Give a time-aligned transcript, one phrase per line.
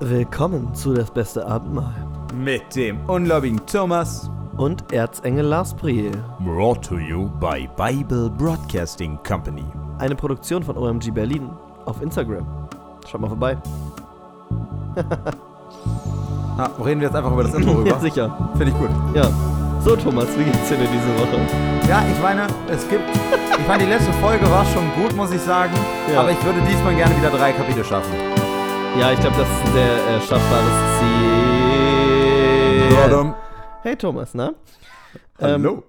[0.00, 1.94] Willkommen zu Das Beste Abendmahl
[2.34, 4.30] Mit dem ungläubigen Thomas.
[4.56, 6.10] und Erzengel Lars Priel.
[6.40, 9.64] Brought to you by Bible Broadcasting Company.
[9.98, 11.50] Eine Produktion von OMG Berlin
[11.86, 12.46] auf Instagram.
[13.08, 13.56] Schaut mal vorbei.
[16.58, 17.90] Ah, reden wir jetzt einfach über das Intro rüber?
[17.90, 18.50] Ja, sicher.
[18.56, 18.88] Finde ich gut.
[19.14, 19.28] Ja.
[19.84, 21.38] So, Thomas, wie geht's dir denn diese Woche?
[21.86, 23.02] Ja, ich meine, es gibt.
[23.60, 25.74] Ich meine, die letzte Folge war schon gut, muss ich sagen.
[26.10, 26.20] Ja.
[26.20, 28.10] Aber ich würde diesmal gerne wieder drei Kapitel schaffen.
[28.98, 31.36] Ja, ich glaube, das ist ein sehr äh, schaffbares Ziel.
[33.82, 34.54] Hey, Thomas, na?
[35.38, 35.72] Hallo.
[35.74, 35.82] Ähm,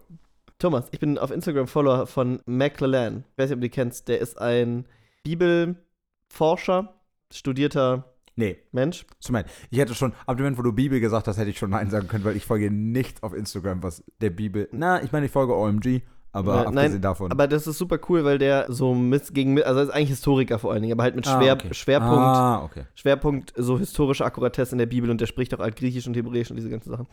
[0.59, 3.23] Thomas, ich bin auf Instagram Follower von McLellan.
[3.31, 4.09] Ich weiß nicht, ob du die kennst.
[4.09, 4.85] Der ist ein
[5.23, 6.93] Bibelforscher,
[7.31, 9.05] studierter nee, Mensch.
[9.21, 9.45] Beispiel.
[9.69, 11.89] Ich hätte schon, ab dem Moment, wo du Bibel gesagt hast, hätte ich schon Nein
[11.89, 14.69] sagen können, weil ich folge nicht auf Instagram, was der Bibel.
[14.71, 16.01] Na, ich meine, ich folge OMG,
[16.37, 17.31] aber Äh, abgesehen nein, davon.
[17.31, 20.59] Aber das ist super cool, weil der so mit, gegen, also er ist eigentlich Historiker
[20.59, 21.73] vor allen Dingen, aber halt mit Ah, Schwer, okay.
[21.73, 22.83] Schwerpunkt, Ah, okay.
[22.95, 26.55] Schwerpunkt so historische Akkuratesse in der Bibel und der spricht auch Altgriechisch und Hebräisch und
[26.57, 27.07] diese ganzen Sachen.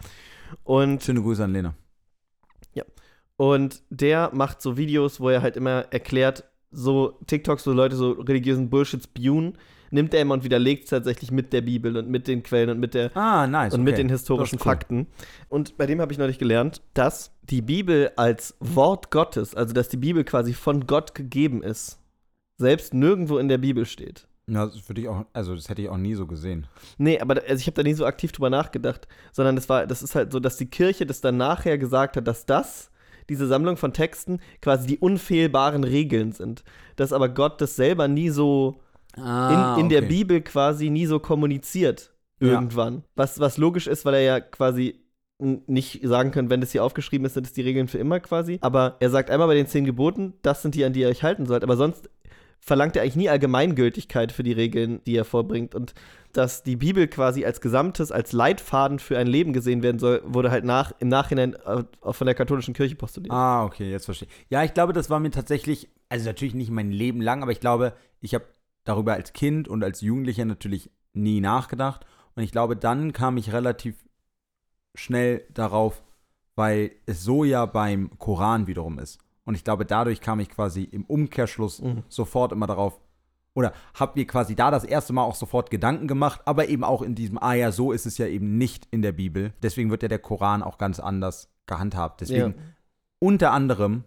[0.63, 1.75] Und, Schöne Grüße an Lena.
[3.37, 8.13] und der macht so Videos, wo er halt immer erklärt, so TikToks, wo Leute so
[8.13, 9.59] religiösen Bullshit spewen,
[9.95, 12.81] nimmt er immer und widerlegt es tatsächlich mit der Bibel und mit den Quellen und
[12.81, 13.73] mit der Ah, nice.
[13.73, 13.91] und okay.
[13.91, 14.65] mit den historischen cool.
[14.65, 15.07] Fakten.
[15.49, 19.89] Und bei dem habe ich neulich gelernt, dass die Bibel als Wort Gottes, also dass
[19.89, 21.99] die Bibel quasi von Gott gegeben ist,
[22.59, 24.27] selbst nirgendwo in der Bibel steht.
[24.47, 26.67] Ja, das würde ich auch, also das hätte ich auch nie so gesehen.
[26.99, 30.03] Nee, aber also ich habe da nie so aktiv drüber nachgedacht, sondern das war, das
[30.03, 32.91] ist halt so, dass die Kirche das dann nachher gesagt hat, dass das,
[33.31, 36.63] diese Sammlung von Texten, quasi die unfehlbaren Regeln sind.
[36.97, 38.81] Dass aber Gott das selber nie so
[39.17, 42.49] in, in der Bibel quasi nie so kommuniziert Ja.
[42.53, 43.05] irgendwann.
[43.15, 45.01] Was, was logisch ist, weil er ja quasi
[45.39, 48.59] nicht sagen kann, wenn das hier aufgeschrieben ist, sind es die Regeln für immer quasi.
[48.61, 51.23] Aber er sagt einmal bei den zehn Geboten, das sind die, an die ihr euch
[51.23, 51.65] halten sollt.
[51.65, 52.09] Aber sonst
[52.61, 55.75] verlangt er eigentlich nie Allgemeingültigkeit für die Regeln, die er vorbringt.
[55.75, 55.93] Und
[56.33, 60.51] dass die Bibel quasi als Gesamtes, als Leitfaden für ein Leben gesehen werden soll, wurde
[60.51, 61.57] halt nach, im Nachhinein
[62.01, 63.33] auch von der katholischen Kirche postuliert.
[63.33, 64.47] Ah, okay, jetzt verstehe ich.
[64.51, 67.61] Ja, ich glaube, das war mir tatsächlich, also natürlich nicht mein Leben lang, aber ich
[67.61, 68.45] glaube, ich habe
[68.85, 72.05] darüber als Kind und als Jugendlicher natürlich nie nachgedacht.
[72.37, 74.05] Und ich glaube, dann kam ich relativ
[74.95, 76.03] schnell darauf,
[76.55, 79.19] weil es so ja beim Koran wiederum ist.
[79.45, 82.03] Und ich glaube, dadurch kam ich quasi im Umkehrschluss Mhm.
[82.09, 83.01] sofort immer darauf,
[83.55, 87.03] oder hab mir quasi da das erste Mal auch sofort Gedanken gemacht, aber eben auch
[87.03, 89.53] in diesem, ah ja, so ist es ja eben nicht in der Bibel.
[89.63, 92.21] Deswegen wird ja der Koran auch ganz anders gehandhabt.
[92.21, 92.63] Deswegen Ja.
[93.21, 94.05] unter anderem,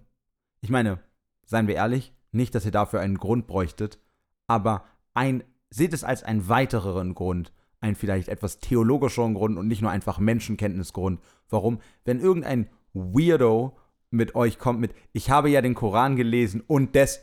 [0.62, 1.00] ich meine,
[1.46, 4.00] seien wir ehrlich, nicht, dass ihr dafür einen Grund bräuchtet,
[4.48, 9.82] aber ein, seht es als einen weiteren Grund, einen vielleicht etwas theologischeren Grund und nicht
[9.82, 11.20] nur einfach Menschenkenntnisgrund.
[11.50, 11.80] Warum?
[12.06, 13.78] Wenn irgendein Weirdo
[14.10, 17.22] mit euch kommt mit, ich habe ja den Koran gelesen und des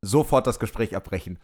[0.00, 1.38] sofort das Gespräch abbrechen.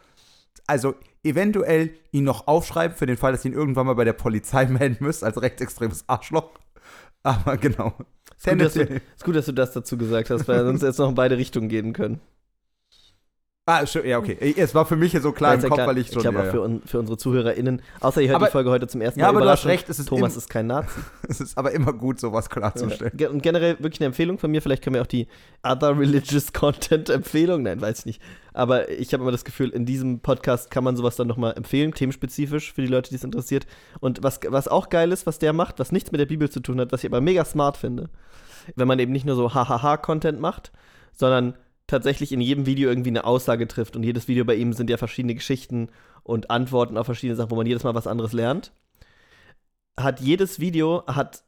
[0.67, 4.13] Also eventuell ihn noch aufschreiben für den Fall, dass ihr ihn irgendwann mal bei der
[4.13, 6.51] Polizei melden müsst als rechtsextremes Arschloch.
[7.23, 7.93] Aber genau.
[8.37, 11.09] Ist gut, du, ist gut, dass du das dazu gesagt hast, weil sonst jetzt noch
[11.09, 12.19] in beide Richtungen gehen können.
[13.67, 14.37] Ah, schon, ja, okay.
[14.57, 15.87] Es war für mich so klar Ja, im ja Kopf, klar.
[15.87, 16.23] weil ich schon.
[16.23, 16.51] glaube ja, auch ja.
[16.51, 17.81] für, un, für unsere ZuhörerInnen.
[17.99, 19.37] Außer ihr hört Aber- die Folge heute zum ersten Ja, Mal.
[19.37, 20.99] aber du hast recht, es ist Thomas im- ist kein Nazi.
[21.29, 23.11] Es ist aber immer gut, sowas klarzustellen.
[23.15, 24.63] Ge- Und generell wirklich eine Empfehlung von mir.
[24.63, 25.27] Vielleicht können wir auch die
[25.63, 28.21] Other Religious Content Empfehlung, nein, weiß ich nicht.
[28.53, 31.93] Aber ich habe immer das Gefühl, in diesem Podcast kann man sowas dann nochmal empfehlen,
[31.93, 33.67] themenspezifisch für die Leute, die es interessiert.
[33.99, 36.61] Und was, was auch geil ist, was der macht, was nichts mit der Bibel zu
[36.61, 38.09] tun hat, was ich aber mega smart finde,
[38.75, 40.71] wenn man eben nicht nur so Hahaha-Content macht,
[41.13, 41.53] sondern
[41.91, 43.95] tatsächlich in jedem Video irgendwie eine Aussage trifft.
[43.95, 45.89] Und jedes Video bei ihm sind ja verschiedene Geschichten
[46.23, 48.71] und Antworten auf verschiedene Sachen, wo man jedes Mal was anderes lernt.
[49.99, 51.43] Hat jedes Video, hat,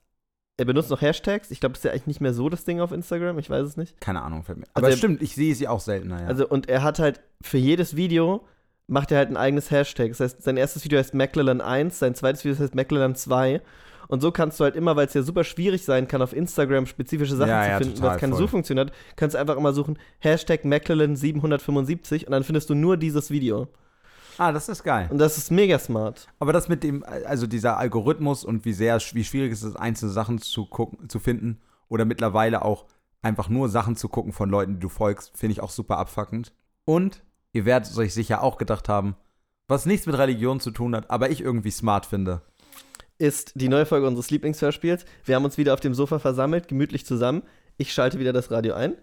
[0.58, 1.50] er benutzt noch Hashtags.
[1.50, 3.40] Ich glaube, das ist ja eigentlich nicht mehr so das Ding auf Instagram.
[3.40, 4.00] Ich weiß es nicht.
[4.02, 4.66] Keine Ahnung, fällt mir.
[4.74, 6.28] Also Aber er- stimmt, ich sehe sie auch seltener, ja.
[6.28, 8.46] Also, und er hat halt für jedes Video
[8.86, 10.10] macht er halt ein eigenes Hashtag.
[10.10, 13.62] Das heißt, sein erstes Video heißt McLellan 1, sein zweites Video heißt McLellan 2.
[14.08, 16.86] Und so kannst du halt immer, weil es ja super schwierig sein kann, auf Instagram
[16.86, 18.42] spezifische Sachen Ja, zu ja, finden, total, was keine voll.
[18.42, 22.98] Suchfunktion hat, kannst du einfach immer suchen, Hashtag McLellan 775 und dann findest du nur
[22.98, 23.68] dieses Video.
[24.38, 25.08] ah, das ist geil.
[25.12, 26.28] Und das ist mega smart.
[26.40, 30.12] Aber das mit dem, also dieser Algorithmus und wie sehr, wie schwierig es ist, einzelne
[30.12, 32.86] Sachen zu gucken, zu finden oder mittlerweile auch
[33.22, 36.52] einfach nur Sachen zu gucken von Leuten, die du folgst, finde ich auch super abfuckend.
[36.86, 37.24] Und
[37.54, 39.16] ihr werdet es euch sicher auch gedacht haben,
[39.68, 42.42] was nichts mit Religion zu tun hat, aber ich irgendwie smart finde.
[43.20, 45.06] Ist die neue Folge unseres Lieblingshörspiels.
[45.24, 47.44] Wir haben uns wieder auf dem Sofa versammelt, gemütlich zusammen.
[47.78, 48.96] Ich schalte wieder das Radio ein.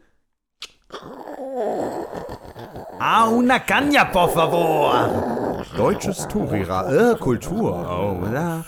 [2.99, 5.65] Ah, una caña, por favor.
[5.77, 7.73] Deutsches Tourira, äh, Kultur.
[7.73, 8.65] Oh, ja.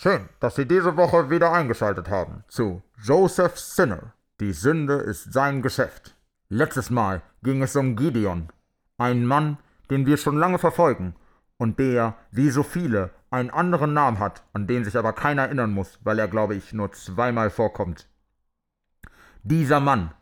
[0.00, 4.14] Schön, dass Sie diese Woche wieder eingeschaltet haben zu Joseph Sinner.
[4.40, 6.16] Die Sünde ist sein Geschäft.
[6.48, 8.48] Letztes Mal ging es um Gideon,
[8.98, 9.58] einen Mann,
[9.90, 11.14] den wir schon lange verfolgen
[11.58, 15.70] und der, wie so viele, einen anderen Namen hat, an den sich aber keiner erinnern
[15.70, 18.08] muss, weil er, glaube ich, nur zweimal vorkommt.
[19.42, 20.12] Dieser Mann,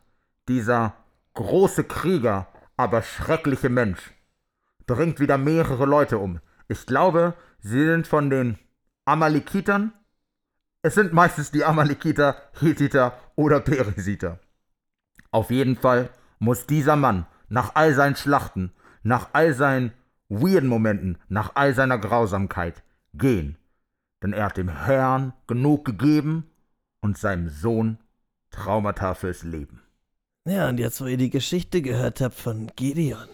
[0.49, 0.95] dieser
[1.35, 4.13] große Krieger, aber schreckliche Mensch,
[4.87, 6.41] bringt wieder mehrere Leute um.
[6.69, 8.59] Ich glaube, sie sind von den
[9.05, 9.93] Amalekitern.
[10.83, 14.41] Es sind meistens die Amalekiter, Hethiter oder Peresiter.
[15.31, 19.93] Auf jeden Fall muss dieser Mann nach all seinen Schlachten, nach all seinen
[20.41, 22.83] weirden Momenten, nach all seiner Grausamkeit
[23.15, 23.59] gehen.
[24.23, 26.51] Denn er hat dem Herrn genug gegeben
[27.01, 27.99] und seinem Sohn
[28.51, 29.83] Traumata fürs Leben.
[30.45, 33.29] Ja, und jetzt, wo ihr die Geschichte gehört habt von Gideon,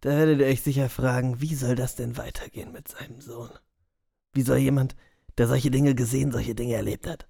[0.00, 3.50] da werdet ihr euch sicher fragen, wie soll das denn weitergehen mit seinem Sohn?
[4.32, 4.94] Wie soll jemand,
[5.38, 7.26] der solche Dinge gesehen, solche Dinge erlebt hat,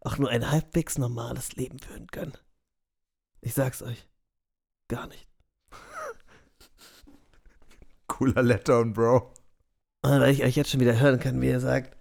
[0.00, 2.34] auch nur ein halbwegs normales Leben führen können?
[3.40, 4.06] Ich sag's euch,
[4.88, 5.26] gar nicht.
[8.06, 9.32] Cooler Letter, Bro.
[10.02, 11.96] Und weil ich euch jetzt schon wieder hören kann, wie ihr sagt,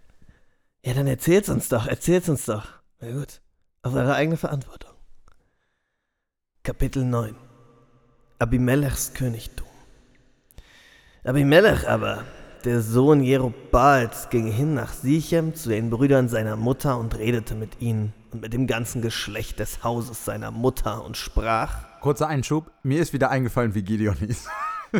[0.86, 2.68] ja, dann erzählt's uns doch, erzählt's uns doch.
[3.00, 3.42] Na gut,
[3.82, 4.92] auf eure eigene Verantwortung.
[6.64, 7.36] Kapitel 9
[8.40, 9.68] Abimelechs Königtum
[11.26, 12.26] Abimelech aber,
[12.66, 17.82] der Sohn Jerubals, ging hin nach Sichem zu den Brüdern seiner Mutter und redete mit
[17.82, 23.02] ihnen und mit dem ganzen Geschlecht des Hauses seiner Mutter und sprach: Kurzer Einschub, mir
[23.02, 24.50] ist wieder eingefallen, wie Gideon hieß.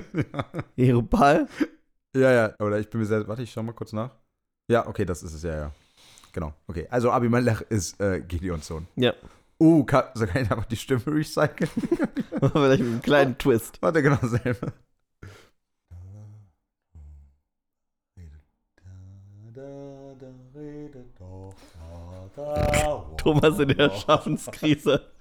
[0.76, 1.48] Jerubal?
[2.16, 3.28] Ja, ja, oder ich bin mir sehr.
[3.28, 4.12] Warte, ich schau mal kurz nach.
[4.70, 5.72] Ja, okay, das ist es, ja, ja.
[6.32, 6.88] Genau, okay.
[6.90, 8.88] Also Abimelech ist äh, Gideons Sohn.
[8.96, 9.14] Ja.
[9.60, 11.70] Uh, kann, so kann ich einfach die Stimme recyceln?
[12.40, 13.82] Vielleicht mit einem kleinen Twist.
[13.82, 14.74] Warte, genau selber.
[23.18, 25.12] Thomas in der Schaffenskrise.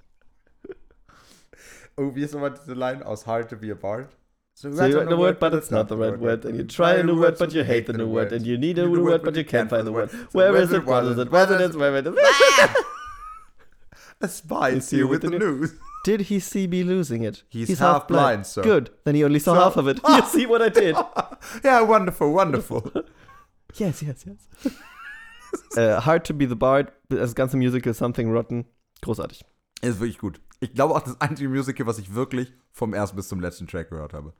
[1.95, 4.09] Oh, wie ist nochmal diese Line aus Hard to be a Bard?
[4.55, 6.45] So you like the word, but it's not the right word.
[6.45, 8.31] And you try a new word, but you hate the new word.
[8.31, 10.09] And you need a new word, but you can't find the word.
[10.31, 10.85] Where is it?
[10.85, 11.31] What is it?
[11.31, 12.15] Where it is.
[14.21, 15.73] A spy is here with the news.
[16.05, 17.43] Did he see me losing it?
[17.49, 18.61] He's half blind, sir.
[18.61, 18.89] Good.
[19.03, 19.99] Then he only saw So- half of it.
[20.07, 20.95] You see what I did?
[21.63, 22.89] yeah, wonderful, wonderful.
[23.75, 24.73] yes, yes, yes.
[25.75, 28.65] äh, Hard to be the Bard, das ganze Musical Something Rotten.
[29.01, 29.43] Großartig.
[29.81, 30.39] Ist wirklich gut.
[30.63, 33.89] Ich glaube auch das einzige Musical, was ich wirklich vom ersten bis zum letzten Track
[33.89, 34.31] gehört habe.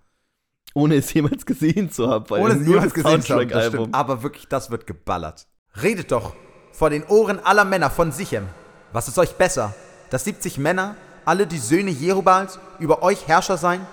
[0.73, 2.29] Ohne es jemals gesehen zu haben.
[2.29, 3.93] Weil Ohne es nur jemals das gesehen zu haben, das stimmt.
[3.93, 5.47] Aber wirklich, das wird geballert.
[5.81, 6.33] Redet doch
[6.71, 8.45] vor den Ohren aller Männer von Sichem.
[8.93, 9.75] Was ist euch besser?
[10.11, 13.85] Dass 70 Männer, alle die Söhne Jerubals, über euch Herrscher seien?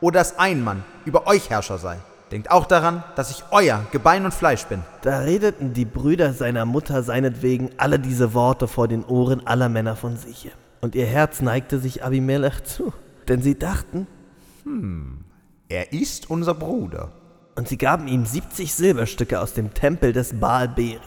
[0.00, 1.98] Oder dass ein Mann über euch Herrscher sei?
[2.32, 4.82] Denkt auch daran, dass ich euer Gebein und Fleisch bin.
[5.02, 9.94] Da redeten die Brüder seiner Mutter seinetwegen alle diese Worte vor den Ohren aller Männer
[9.94, 10.50] von Sichem.
[10.80, 12.92] Und ihr Herz neigte sich Abimelech zu.
[13.26, 14.06] Denn sie dachten,
[15.68, 17.12] Er ist unser Bruder.
[17.56, 21.00] und sie gaben ihm 70 Silberstücke aus dem Tempel des Baal Berit.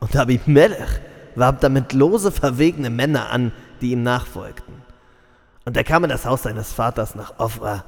[0.00, 1.00] Und Abimelech
[1.36, 4.74] warb damit lose verwegene Männer an, die ihm nachfolgten.
[5.64, 7.84] Und er kam in das Haus seines Vaters nach Ofra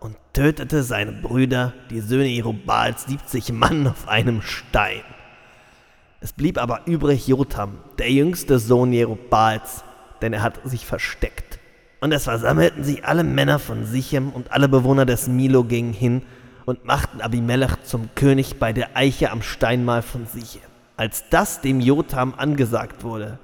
[0.00, 5.02] und tötete seine Brüder, die Söhne Jerubals, 70 Mann auf einem Stein.
[6.20, 9.84] Es blieb aber übrig Jotam, der jüngste Sohn Jerubals,
[10.22, 11.58] denn er hat sich versteckt.
[12.00, 16.22] Und es versammelten sich alle Männer von Sichem und alle Bewohner des Milo gingen hin
[16.64, 20.62] und machten Abimelech zum König bei der Eiche am Steinmal von Sichem.
[20.96, 23.38] Als das dem Jotam angesagt wurde,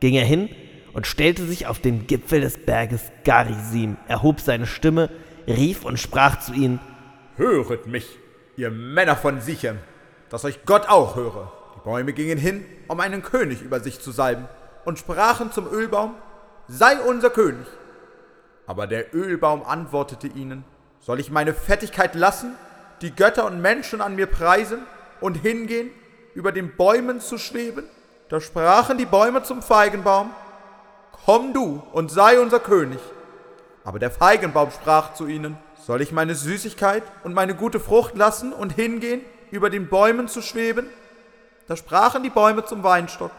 [0.00, 0.48] ging er hin
[0.92, 5.10] und stellte sich auf den Gipfel des Berges Garisim, erhob seine Stimme,
[5.46, 6.80] rief und sprach zu ihnen,
[7.36, 8.06] Höret mich,
[8.56, 9.78] ihr Männer von Sichem,
[10.28, 11.52] dass euch Gott auch höre.
[11.76, 14.48] Die Bäume gingen hin, um einen König über sich zu salben,
[14.84, 16.14] und sprachen zum Ölbaum,
[16.68, 17.66] sei unser König.
[18.66, 20.64] Aber der Ölbaum antwortete ihnen,
[21.00, 22.54] soll ich meine Fettigkeit lassen,
[23.00, 24.80] die Götter und Menschen an mir preisen
[25.20, 25.90] und hingehen,
[26.34, 27.84] über den Bäumen zu schweben?
[28.28, 30.30] Da sprachen die Bäume zum Feigenbaum,
[31.24, 33.00] komm du und sei unser König.
[33.82, 38.52] Aber der Feigenbaum sprach zu ihnen, soll ich meine Süßigkeit und meine gute Frucht lassen
[38.52, 40.86] und hingehen, über den Bäumen zu schweben?
[41.66, 43.32] Da sprachen die Bäume zum Weinstock,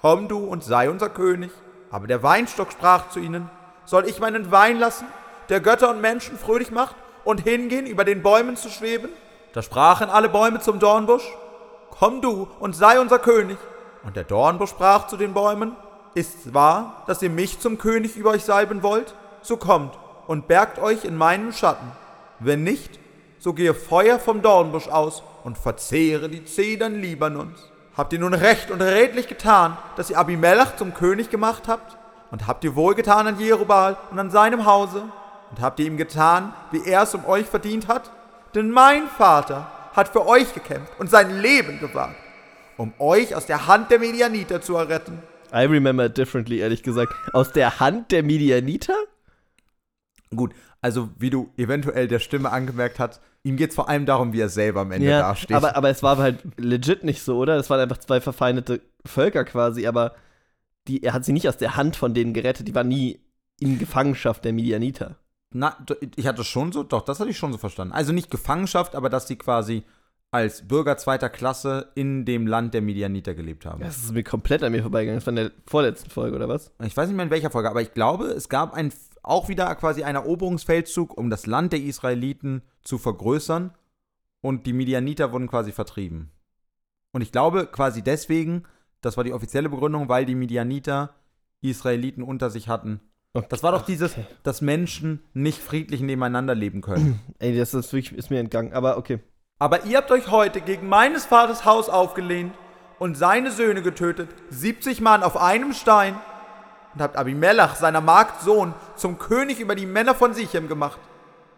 [0.00, 1.50] komm du und sei unser König.
[1.90, 3.50] Aber der Weinstock sprach zu ihnen,
[3.84, 5.06] soll ich meinen Wein lassen,
[5.48, 9.10] der Götter und Menschen fröhlich macht, und hingehen, über den Bäumen zu schweben?
[9.52, 11.26] Da sprachen alle Bäume zum Dornbusch,
[11.90, 13.58] komm du und sei unser König.
[14.02, 15.76] Und der Dornbusch sprach zu den Bäumen,
[16.14, 19.14] ist's wahr, dass ihr mich zum König über euch salben wollt?
[19.42, 21.92] So kommt und bergt euch in meinem Schatten.
[22.38, 22.98] Wenn nicht,
[23.38, 27.70] so gehe Feuer vom Dornbusch aus und verzehre die Zedern Libanons.
[27.98, 31.96] Habt ihr nun recht und redlich getan, dass ihr Abimelech zum König gemacht habt?
[32.30, 35.02] Und habt ihr wohlgetan an Jerubal und an seinem Hause?
[35.50, 38.12] Und habt ihr ihm getan, wie er es um euch verdient hat?
[38.54, 42.14] Denn mein Vater hat für euch gekämpft und sein Leben gewagt,
[42.76, 45.20] um euch aus der Hand der Medianiter zu erretten.
[45.52, 47.12] I remember it differently, ehrlich gesagt.
[47.32, 48.94] Aus der Hand der Medianiter?
[50.34, 54.32] Gut, also wie du eventuell der Stimme angemerkt hast, ihm geht es vor allem darum,
[54.32, 55.56] wie er selber am Ende Ja, dasteht.
[55.56, 57.56] aber, aber es war halt legit nicht so, oder?
[57.56, 60.14] Es waren einfach zwei verfeindete Völker quasi, aber
[60.86, 62.68] die, er hat sie nicht aus der Hand von denen gerettet.
[62.68, 63.20] Die waren nie
[63.60, 65.16] in Gefangenschaft der Medianiter.
[65.50, 65.76] Na,
[66.16, 67.94] ich hatte schon so, doch, das hatte ich schon so verstanden.
[67.94, 69.82] Also nicht Gefangenschaft, aber dass sie quasi
[70.30, 73.80] als Bürger zweiter Klasse in dem Land der Medianiter gelebt haben.
[73.80, 75.18] Das ist mir komplett an mir vorbeigegangen.
[75.20, 76.70] Das war in der vorletzten Folge, oder was?
[76.84, 78.92] Ich weiß nicht mehr in welcher Folge, aber ich glaube, es gab ein,
[79.28, 83.72] auch wieder quasi einen Eroberungsfeldzug, um das Land der Israeliten zu vergrößern
[84.40, 86.30] und die Medianiter wurden quasi vertrieben.
[87.12, 88.64] Und ich glaube quasi deswegen,
[89.00, 91.14] das war die offizielle Begründung, weil die Medianiter
[91.60, 93.00] Israeliten unter sich hatten.
[93.50, 94.26] Das war doch dieses, Okay.
[94.42, 97.20] dass Menschen nicht friedlich nebeneinander leben können.
[97.38, 98.72] Ey, das ist wirklich ist mir entgangen.
[98.72, 99.20] Aber okay.
[99.58, 102.52] Aber ihr habt euch heute gegen meines Vaters Haus aufgelehnt
[102.98, 106.14] und seine Söhne getötet, 70 Mann auf einem Stein,
[106.94, 110.98] und habt Abimelech, seiner Magd Sohn, zum König über die Männer von Sichem gemacht,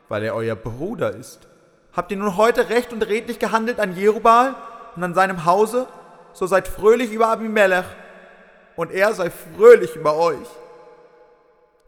[0.09, 1.49] weil er euer Bruder ist.
[1.93, 4.55] Habt ihr nun heute recht und redlich gehandelt an Jerubal
[4.97, 5.87] und an seinem Hause,
[6.33, 7.87] so seid fröhlich über Abimelech,
[8.77, 10.49] und er sei fröhlich über euch.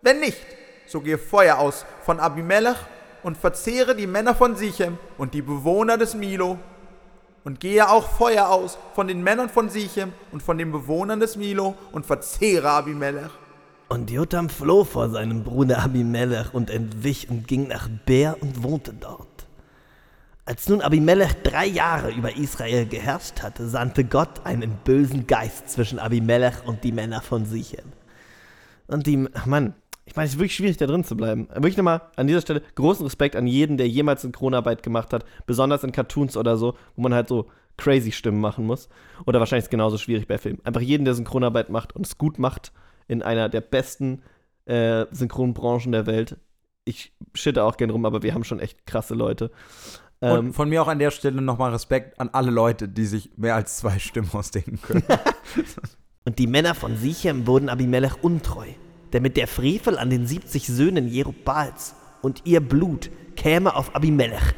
[0.02, 0.44] Wenn nicht,
[0.87, 2.76] so gehe Feuer aus von Abimelech
[3.22, 6.58] und verzehre die Männer von Sichem und die Bewohner des Milo.
[7.44, 11.37] Und gehe auch Feuer aus von den Männern von Sichem und von den Bewohnern des
[11.37, 13.30] Milo und verzehre Abimelech.
[13.88, 18.94] Und Jotam floh vor seinem Bruder Abimelech und entwich und ging nach Ber und wohnte
[18.94, 19.28] dort.
[20.44, 25.99] Als nun Abimelech drei Jahre über Israel geherrscht hatte, sandte Gott einen bösen Geist zwischen
[25.99, 27.92] Abimelech und die Männer von Sichem.
[28.88, 31.49] Und die, Mann, ich meine, es ist wirklich schwierig, da drin zu bleiben.
[31.50, 35.85] Wirklich nochmal an dieser Stelle großen Respekt an jeden, der jemals Synchronarbeit gemacht hat, besonders
[35.85, 38.88] in Cartoons oder so, wo man halt so crazy Stimmen machen muss.
[39.26, 40.61] Oder wahrscheinlich ist es genauso schwierig bei Filmen.
[40.64, 42.73] Einfach jeden, der Synchronarbeit macht und es gut macht,
[43.09, 44.23] in einer der besten
[44.66, 46.37] äh, Synchronbranchen der Welt.
[46.85, 49.50] Ich shitte auch gern rum, aber wir haben schon echt krasse Leute.
[50.21, 53.30] Ähm, Und von mir auch an der Stelle nochmal Respekt an alle Leute, die sich
[53.37, 55.04] mehr als zwei Stimmen ausdenken können.
[56.25, 58.66] Und die Männer von Sichem wurden Abimelech untreu,
[59.12, 64.54] damit der Frevel an den 70 Söhnen Jerubals und ihr Blut käme auf Abimelech,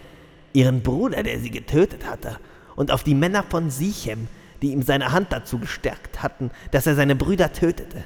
[0.52, 2.38] ihren Bruder, der sie getötet hatte,
[2.76, 4.28] und auf die Männer von Sichem,
[4.62, 8.04] die ihm seine Hand dazu gestärkt hatten, dass er seine Brüder tötete.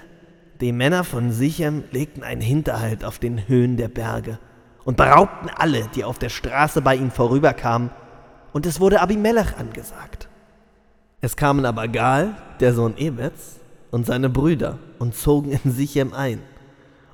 [0.60, 4.38] Die Männer von Sichem legten einen Hinterhalt auf den Höhen der Berge
[4.84, 7.90] und beraubten alle, die auf der Straße bei ihnen vorüberkamen,
[8.52, 10.28] und es wurde Abimelech angesagt.
[11.20, 16.40] Es kamen aber Gal, der Sohn Ebeds, und seine Brüder und zogen in Sichem ein.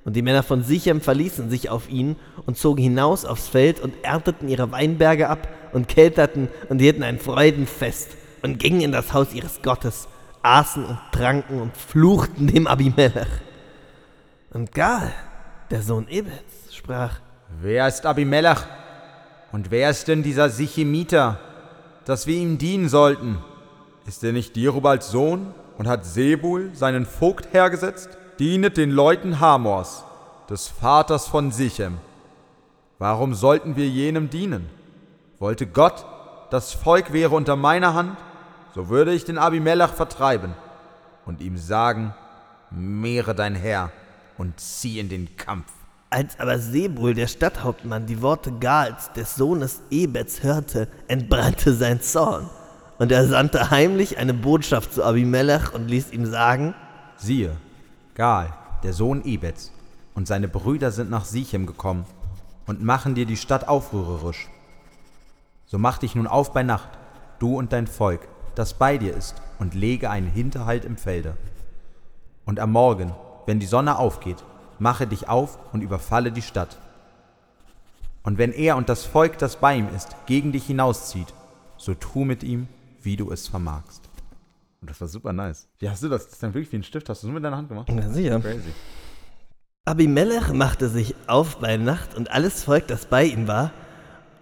[0.04, 3.94] Und die Männer von Sichem verließen sich auf ihn und zogen hinaus aufs Feld und
[4.02, 8.10] ernteten ihre Weinberge ab und kelterten und hielten ein Freudenfest
[8.42, 10.06] und gingen in das Haus ihres Gottes,
[10.42, 13.28] aßen und tranken und fluchten dem Abimelech.
[14.52, 15.12] Und Gal,
[15.70, 17.20] der Sohn Ebeds, sprach,
[17.60, 18.58] wer ist Abimelech?
[19.52, 21.40] Und wer ist denn dieser Sichemiter,
[22.04, 23.38] dass wir ihm dienen sollten?
[24.06, 28.10] Ist er nicht Jerubals Sohn und hat Sebul, seinen Vogt, hergesetzt?
[28.38, 30.04] Dienet den Leuten Hamors,
[30.50, 31.98] des Vaters von Sichem.
[32.98, 34.68] Warum sollten wir jenem dienen?
[35.38, 36.04] Wollte Gott,
[36.50, 38.16] das Volk wäre unter meiner Hand,
[38.74, 40.54] so würde ich den Abimelech vertreiben
[41.26, 42.14] und ihm sagen,
[42.70, 43.90] mehre dein Herr
[44.38, 45.72] und zieh in den Kampf.
[46.10, 52.48] Als aber Sebul, der Stadthauptmann, die Worte Gals, des Sohnes Ebeds, hörte, entbrannte sein Zorn.
[52.98, 56.74] Und er sandte heimlich eine Botschaft zu Abimelech und ließ ihm sagen,
[57.16, 57.56] Siehe,
[58.14, 59.72] Gal, der Sohn Ebeds,
[60.14, 62.06] und seine Brüder sind nach Sichem gekommen
[62.66, 64.48] und machen dir die Stadt aufrührerisch.
[65.66, 66.88] So mach dich nun auf bei Nacht,
[67.40, 71.36] du und dein Volk, das bei dir ist, und lege einen Hinterhalt im Felde.
[72.44, 73.12] Und am Morgen,
[73.46, 74.44] wenn die Sonne aufgeht,
[74.78, 76.78] mache dich auf und überfalle die Stadt.
[78.22, 81.34] Und wenn er und das Volk, das bei ihm ist, gegen dich hinauszieht,
[81.76, 82.68] so tu mit ihm,
[83.04, 84.08] wie du es vermagst.
[84.80, 85.68] Und das war super nice.
[85.78, 86.24] Wie hast du das?
[86.24, 87.08] Das ist dann wirklich wie ein Stift.
[87.08, 87.88] Hast du es mit deiner Hand gemacht?
[87.90, 88.40] Na sicher.
[88.40, 88.72] Crazy.
[89.86, 93.70] Abimelech machte sich auf bei Nacht und alles Volk, das bei ihm war,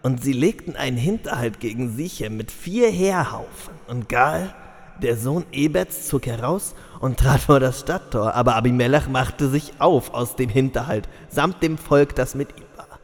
[0.02, 3.75] und sie legten einen Hinterhalt gegen Sichem mit vier Heerhaufen.
[3.88, 4.54] Und Gal,
[5.02, 10.14] der Sohn Ebeds, zog heraus und trat vor das Stadttor, aber Abimelech machte sich auf
[10.14, 13.00] aus dem Hinterhalt, samt dem Volk, das mit ihm war.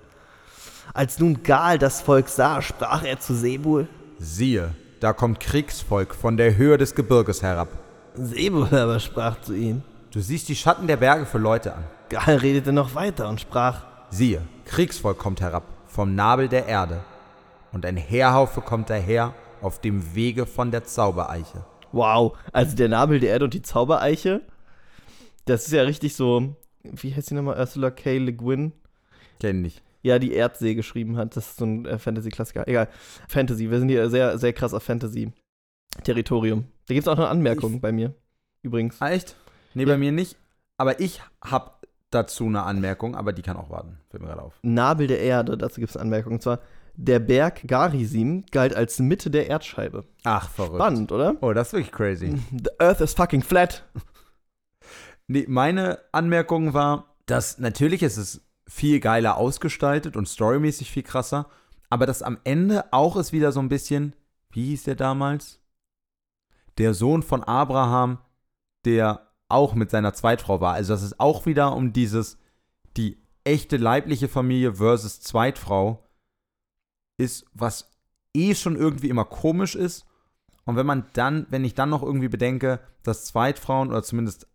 [0.95, 3.89] Als nun Gal das Volk sah, sprach er zu Sebul,
[4.21, 7.69] Siehe, da kommt Kriegsvolk von der Höhe des Gebirges herab.
[8.15, 9.83] Sebul aber sprach zu ihm.
[10.11, 11.85] Du siehst die Schatten der Berge für Leute an.
[12.09, 17.01] Gal redete noch weiter und sprach, Siehe, Kriegsvolk kommt herab vom Nabel der Erde.
[17.73, 21.65] und ein Heerhaufe kommt daher auf dem Wege von der Zaubereiche.
[21.93, 22.37] Wow.
[22.53, 24.41] Also der Nabel der Erde und die Zaubereiche.
[25.45, 26.55] Das ist ja richtig so.
[26.83, 27.59] Wie heißt die nochmal?
[27.59, 28.19] Ursula K.
[28.19, 28.73] Le Guin?
[29.41, 29.83] Kenn ich.
[30.09, 31.37] Ja, die Erdsee geschrieben hat.
[31.37, 32.67] Das ist so ein äh, Fantasy-Klassiker.
[32.67, 32.89] Egal.
[33.29, 33.71] Fantasy.
[33.71, 36.65] Wir sind hier sehr, sehr krass auf Fantasy-Territorium.
[36.87, 38.15] Da gibt es auch noch Anmerkungen Ich- bei mir.
[38.63, 38.97] Übrigens.
[39.01, 39.37] Ah, echt?
[39.75, 39.89] Nee, Ja.
[39.91, 40.37] bei mir nicht.
[40.79, 43.99] Aber ich hab dazu eine Anmerkung, aber die kann auch warten.
[44.11, 44.55] Fällt mir gerade auf.
[44.63, 46.37] Nabel der Erde, dazu gibt es Anmerkungen.
[46.37, 46.61] Und zwar,
[46.95, 50.05] der Berg Garisim galt als Mitte der Erdscheibe.
[50.25, 50.77] Ach, verrückt.
[50.77, 51.37] Spannend, oder?
[51.43, 52.37] Oh, das ist wirklich crazy.
[52.51, 53.85] The Earth is fucking flat.
[55.27, 61.49] Nee, meine Anmerkung war, dass natürlich ist es viel geiler ausgestaltet und storymäßig viel krasser,
[61.91, 64.15] aber dass am Ende auch ist wieder so ein bisschen,
[64.51, 65.61] wie hieß der damals?
[66.77, 68.19] Der Sohn von Abraham,
[68.85, 70.75] der auch mit seiner Zweitfrau war.
[70.75, 72.39] Also dass es auch wieder um dieses,
[72.97, 76.05] die echte leibliche Familie versus Zweitfrau
[77.17, 77.91] ist, was
[78.35, 80.05] eh schon irgendwie immer komisch ist.
[80.67, 84.47] Und wenn man dann, wenn ich dann noch irgendwie bedenke, dass Zweitfrauen oder zumindest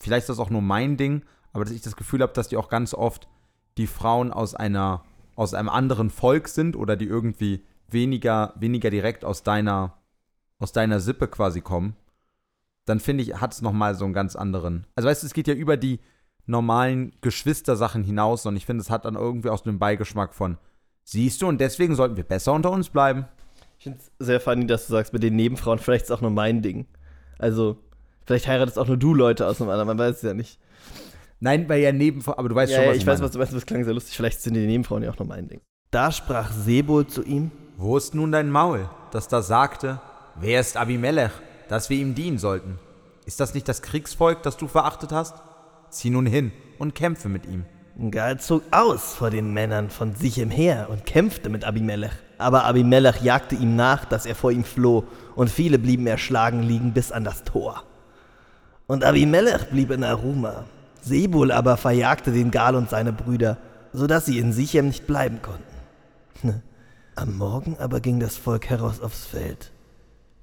[0.00, 2.56] vielleicht ist das auch nur mein Ding, aber dass ich das Gefühl habe, dass die
[2.56, 3.28] auch ganz oft
[3.76, 5.04] die Frauen aus einer
[5.34, 9.98] aus einem anderen Volk sind oder die irgendwie weniger weniger direkt aus deiner
[10.58, 11.96] aus deiner Sippe quasi kommen,
[12.86, 14.86] dann finde ich hat es noch mal so einen ganz anderen.
[14.94, 16.00] Also weißt du, es geht ja über die
[16.46, 20.58] normalen Geschwistersachen hinaus und ich finde, es hat dann irgendwie auch so einen Beigeschmack von
[21.04, 23.26] siehst du und deswegen sollten wir besser unter uns bleiben.
[23.78, 26.30] Ich finde es sehr funny, dass du sagst, mit den Nebenfrauen, vielleicht ist auch nur
[26.30, 26.86] mein Ding.
[27.38, 27.78] Also,
[28.24, 30.58] vielleicht heiratest auch nur du Leute aus einem anderen, man weiß es ja nicht.
[31.40, 33.32] Nein, weil ja neben aber du weißt ja, schon ja, was ich ich weiß, was
[33.32, 34.16] du meinst, das klang sehr lustig.
[34.16, 35.60] Vielleicht sind die Nebenfrauen ja auch nur mein Ding.
[35.90, 40.00] Da sprach Sebol zu ihm: Wo ist nun dein Maul, das da sagte,
[40.36, 41.32] wer ist Abimelech,
[41.68, 42.78] dass wir ihm dienen sollten?
[43.26, 45.34] Ist das nicht das Kriegsvolk, das du verachtet hast?
[45.90, 47.64] Zieh nun hin und kämpfe mit ihm.
[48.10, 52.12] Gal zog aus vor den Männern von Sichem her und kämpfte mit Abimelech.
[52.38, 56.92] Aber Abimelech jagte ihm nach, dass er vor ihm floh, und viele blieben erschlagen liegen
[56.92, 57.84] bis an das Tor.
[58.86, 60.66] Und Abimelech blieb in Aruma.
[61.06, 63.58] Sebul aber verjagte den Gal und seine Brüder,
[63.92, 66.62] so dass sie in Sichem nicht bleiben konnten.
[67.14, 69.70] Am Morgen aber ging das Volk heraus aufs Feld.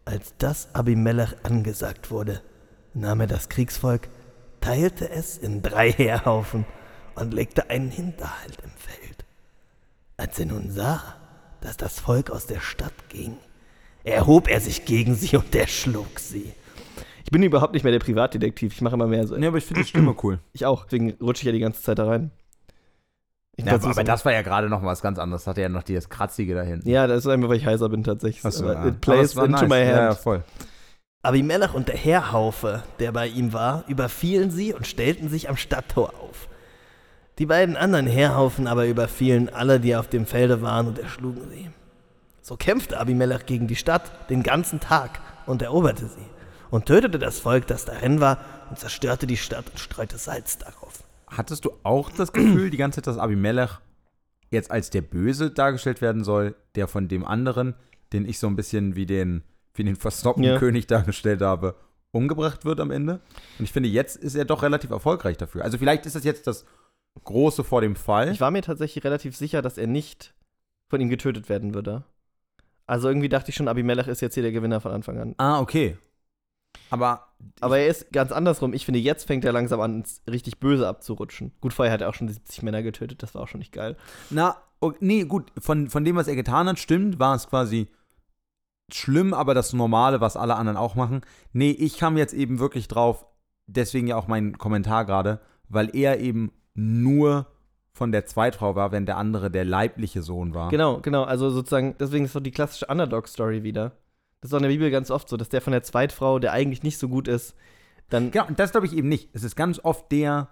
[0.06, 2.42] Als das Abimelech angesagt wurde,
[2.94, 4.08] nahm er das Kriegsvolk,
[4.62, 6.66] teilte es in drei Heerhaufen
[7.16, 9.26] und legte einen Hinterhalt im Feld.
[10.16, 11.02] Als er nun sah,
[11.60, 13.38] dass das Volk aus der Stadt ging,
[14.04, 16.54] erhob er sich gegen sie und erschlug sie.
[17.24, 19.36] Ich bin überhaupt nicht mehr der Privatdetektiv, ich mache immer mehr so.
[19.38, 20.40] Ja, aber ich finde die Stimme cool.
[20.54, 22.32] Ich auch, deswegen rutsche ich ja die ganze Zeit da rein.
[23.56, 25.46] Ich Ja, aber so- das war ja gerade noch was ganz anderes.
[25.48, 26.90] Hatte ja noch dieses Kratzige da hinten.
[26.90, 28.44] ja, das ist einfach, weil ich heiser bin tatsächlich.
[28.44, 28.88] Achso, aber ja.
[28.88, 29.70] It plays Aber into nice.
[29.70, 29.88] my hand.
[29.90, 30.44] Ja, ja, voll.
[31.22, 36.10] Abimelech und der Heerhaufe, der bei ihm war, überfielen sie und stellten sich am Stadttor
[36.20, 36.50] auf.
[37.40, 41.70] Die beiden anderen Heerhaufen aber überfielen alle, die auf dem Felde waren, und erschlugen sie.
[42.42, 46.26] So kämpfte Abimelech gegen die Stadt den ganzen Tag und eroberte sie
[46.74, 48.40] und tötete das Volk, das darin war,
[48.72, 51.04] und zerstörte die Stadt und streute Salz darauf.
[51.28, 53.70] Hattest du auch das Gefühl, die ganze Zeit, dass Abimelech
[54.50, 57.76] jetzt als der Böse dargestellt werden soll, der von dem anderen,
[58.12, 59.44] den ich so ein bisschen wie den,
[59.76, 60.58] wie den verstockten Ja.
[60.58, 61.76] König dargestellt habe,
[62.12, 63.20] umgebracht wird am Ende?
[63.60, 65.64] Und ich finde, jetzt ist er doch relativ erfolgreich dafür.
[65.64, 66.66] Also vielleicht ist das jetzt das
[67.24, 68.32] Große vor dem Fall.
[68.32, 70.34] Ich war mir tatsächlich relativ sicher, dass er nicht
[70.90, 72.04] von ihm getötet werden würde.
[72.88, 75.36] Also irgendwie dachte ich schon, Abimelech ist jetzt hier der Gewinner von Anfang an.
[75.38, 75.98] ah, okay.
[76.94, 77.28] Aber
[77.60, 78.74] Aber er ist ganz andersrum.
[78.74, 81.52] Ich finde, jetzt fängt er langsam an, ins richtig Böse abzurutschen.
[81.60, 83.98] Gut, vorher hat er auch schon 70 Männer getötet, das war auch schon nicht geil.
[84.30, 87.88] Na, o- nee, gut, von, von dem, was er getan hat, stimmt, war es quasi
[88.92, 91.22] schlimm, aber das Normale, was alle anderen auch machen.
[91.52, 93.26] Nee, ich kam jetzt eben wirklich drauf,
[93.68, 97.48] deswegen ja auch mein Kommentar gerade, weil er eben nur
[97.96, 100.70] von der Zweitfrau war, während der andere der leibliche Sohn war.
[100.70, 101.24] Genau, genau.
[101.24, 103.94] Also sozusagen, deswegen ist doch die klassische Underdog-Story wieder.
[104.44, 106.52] Das ist auch in der Bibel ganz oft so, dass der von der Zweitfrau, der
[106.52, 107.56] eigentlich nicht so gut ist,
[108.10, 108.30] dann.
[108.30, 109.30] Genau, und das glaube ich eben nicht.
[109.32, 110.50] Es ist ganz oft der,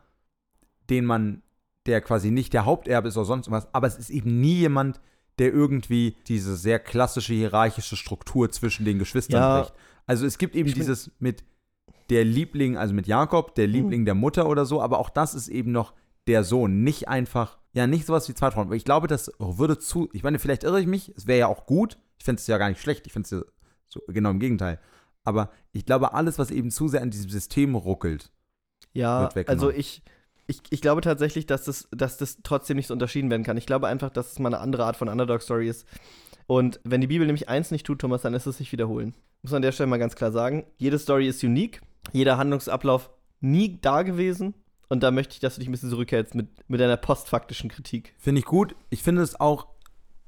[0.89, 1.41] den man,
[1.87, 5.01] der quasi nicht der Haupterbe ist oder sonst was, aber es ist eben nie jemand,
[5.39, 9.59] der irgendwie diese sehr klassische hierarchische Struktur zwischen den Geschwistern Ja.
[9.59, 9.73] bricht.
[10.05, 11.43] Also es gibt eben Ich dieses mit
[12.09, 15.49] der Liebling, also mit Jakob, der Liebling der Mutter oder so, aber auch das ist
[15.49, 15.93] eben noch
[16.27, 18.67] der Sohn, nicht einfach, ja, nicht sowas wie Zweitfront.
[18.67, 21.47] Aber ich glaube, das würde zu, ich meine, vielleicht irre ich mich, es wäre ja
[21.47, 23.41] auch gut, ich finde es ja gar nicht schlecht, ich finde es ja
[23.93, 24.79] so, genau im Gegenteil.
[25.23, 28.31] Aber ich glaube, alles, was eben zu sehr an diesem System ruckelt,
[28.93, 29.65] Ja, wird weggenommen.
[29.65, 30.01] also ich,
[30.47, 33.57] ich, ich glaube tatsächlich, dass das, dass das trotzdem nicht so unterschieden werden kann.
[33.57, 35.85] Ich glaube einfach, dass es mal eine andere Art von Underdog-Story ist.
[36.47, 39.13] Und wenn die Bibel nämlich eins nicht tut, Thomas, dann ist es sich wiederholen.
[39.43, 40.65] Muss man an der Stelle mal ganz klar sagen.
[40.77, 44.53] Jede Story ist unique, jeder Handlungsablauf nie da gewesen.
[44.89, 48.13] Und da möchte ich, dass du dich ein bisschen zurückhältst mit, mit deiner postfaktischen Kritik.
[48.17, 48.75] Finde ich gut.
[48.89, 49.67] Ich finde es auch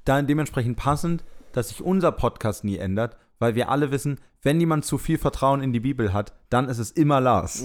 [0.04, 4.86] dann dementsprechend passend, dass sich unser Podcast nie ändert, weil wir alle wissen, wenn jemand
[4.86, 7.62] zu viel Vertrauen in die Bibel hat, dann ist es immer Lars.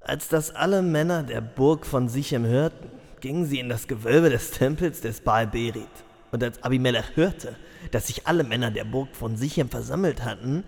[0.00, 2.88] Als das alle Männer der Burg von Sichem hörten,
[3.20, 5.90] gingen sie in das Gewölbe des Tempels des Baal Berit.
[6.32, 7.54] Und als Abimelech hörte,
[7.90, 10.64] dass sich alle Männer der Burg von Sichem versammelt hatten,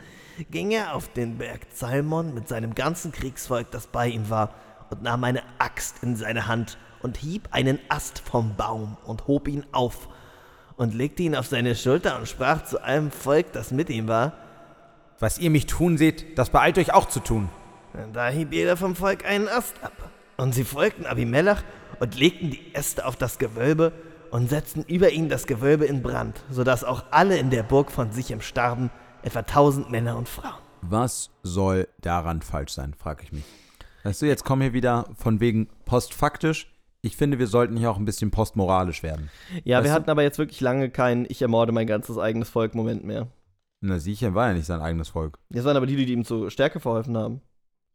[0.50, 4.54] ging er auf den Berg Zalmon mit seinem ganzen Kriegsvolk, das bei ihm war,
[4.90, 9.48] und nahm eine Axt in seine Hand und hieb einen Ast vom Baum und hob
[9.48, 10.10] ihn auf
[10.82, 14.32] und legte ihn auf seine Schulter und sprach zu allem Volk, das mit ihm war,
[15.20, 17.48] Was ihr mich tun seht, das beeilt euch auch zu tun.
[18.12, 19.92] Da hieb jeder vom Volk einen Ast ab.
[20.36, 21.58] Und sie folgten Abimelech
[22.00, 23.92] und legten die Äste auf das Gewölbe
[24.32, 28.10] und setzten über ihn das Gewölbe in Brand, sodass auch alle in der Burg von
[28.10, 28.90] Sichem starben,
[29.22, 30.58] etwa tausend Männer und Frauen.
[30.80, 33.44] Was soll daran falsch sein, frage ich mich.
[34.02, 36.71] Weißt du, jetzt kommen wir wieder von wegen postfaktisch.
[37.04, 39.28] Ich finde, wir sollten hier auch ein bisschen postmoralisch werden.
[39.64, 42.48] Ja, Weißt wir du- hatten aber jetzt wirklich lange keinen Ich ermorde mein ganzes eigenes
[42.48, 43.26] Volk Moment mehr.
[43.80, 45.38] Na, Sichem war ja nicht sein eigenes Volk.
[45.50, 47.40] Das waren aber die, die ihm zur Stärke verholfen haben.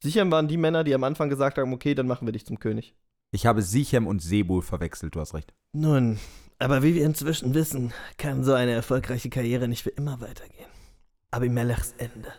[0.03, 2.59] Sichem waren die Männer, die am Anfang gesagt haben, okay, dann machen wir dich zum
[2.59, 2.93] König.
[3.31, 5.53] Ich habe Sichem und Sebul verwechselt, du hast recht.
[5.71, 6.19] Nun,
[6.59, 10.67] aber wie wir inzwischen wissen, kann so eine erfolgreiche Karriere nicht für immer weitergehen.
[11.31, 12.29] Abimelechs Ende.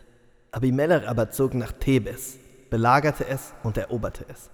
[0.51, 2.37] Abimelech aber zog nach Thebes,
[2.69, 4.49] belagerte es und eroberte es.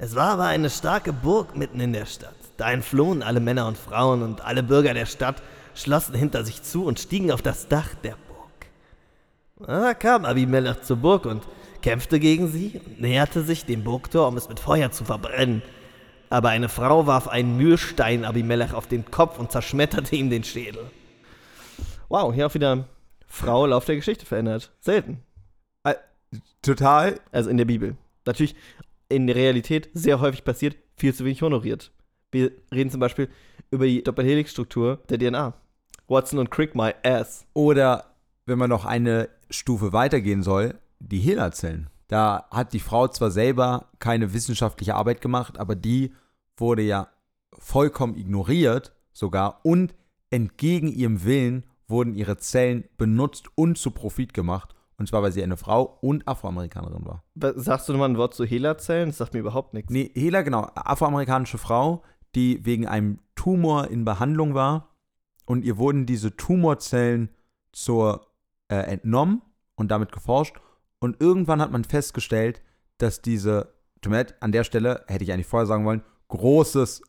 [0.00, 2.36] Es war aber eine starke Burg mitten in der Stadt.
[2.56, 5.42] Da entflohen alle Männer und Frauen und alle Bürger der Stadt
[5.74, 9.68] schlossen hinter sich zu und stiegen auf das Dach der Burg.
[9.68, 11.42] Da kam Abimelech zur Burg und
[11.82, 15.62] kämpfte gegen sie und näherte sich dem Burgtor, um es mit Feuer zu verbrennen.
[16.30, 20.90] Aber eine Frau warf einen Mühlstein Abimelech auf den Kopf und zerschmetterte ihm den Schädel.
[22.08, 22.84] Wow, hier auch wieder
[23.26, 24.70] Frau Lauf der Geschichte verändert.
[24.80, 25.22] Selten.
[26.62, 27.18] Total.
[27.32, 27.96] Also in der Bibel.
[28.26, 28.54] Natürlich
[29.08, 31.92] in der Realität sehr häufig passiert, viel zu wenig honoriert.
[32.30, 33.28] Wir reden zum Beispiel
[33.70, 35.54] über die Doppelhelixstruktur der DNA.
[36.08, 37.46] Watson und Crick, my ass.
[37.54, 38.14] Oder
[38.46, 41.88] wenn man noch eine Stufe weitergehen soll, die Hehlerzellen.
[42.08, 46.12] Da hat die Frau zwar selber keine wissenschaftliche Arbeit gemacht, aber die
[46.56, 47.08] wurde ja
[47.52, 49.94] vollkommen ignoriert sogar und
[50.30, 54.74] entgegen ihrem Willen wurden ihre Zellen benutzt und zu Profit gemacht.
[54.98, 57.24] Und zwar, weil sie eine Frau und Afroamerikanerin war.
[57.54, 59.08] Sagst du nochmal ein Wort zu Hehlerzellen?
[59.10, 59.92] Das sagt mir überhaupt nichts.
[59.92, 62.02] Nee, Hela, genau, afroamerikanische Frau,
[62.34, 64.96] die wegen einem Tumor in Behandlung war
[65.46, 67.30] und ihr wurden diese Tumorzellen
[67.72, 68.26] zur
[68.68, 69.42] äh, entnommen
[69.76, 70.56] und damit geforscht
[70.98, 72.60] und irgendwann hat man festgestellt,
[72.98, 77.02] dass diese, tut mir leid, an der Stelle hätte ich eigentlich vorher sagen wollen, großes,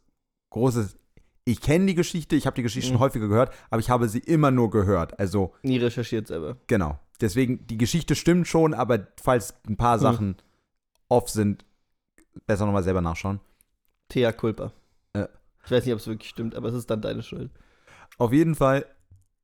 [0.51, 0.95] großes,
[1.45, 3.01] ich kenne die Geschichte, ich habe die Geschichte schon Mhm.
[3.01, 6.57] häufiger gehört, aber ich habe sie immer nur gehört, also Nie recherchiert selber.
[6.67, 6.99] genau.
[7.21, 10.01] Deswegen, die Geschichte stimmt schon, aber falls ein paar Hm.
[10.01, 10.35] Sachen
[11.09, 11.65] off sind,
[12.45, 13.39] besser nochmal selber nachschauen.
[14.07, 14.71] Thea Culpa.
[15.15, 15.27] Ja.
[15.65, 17.51] Ich weiß nicht, ob es wirklich stimmt, aber es ist dann deine Schuld.
[18.17, 18.85] Auf jeden Fall,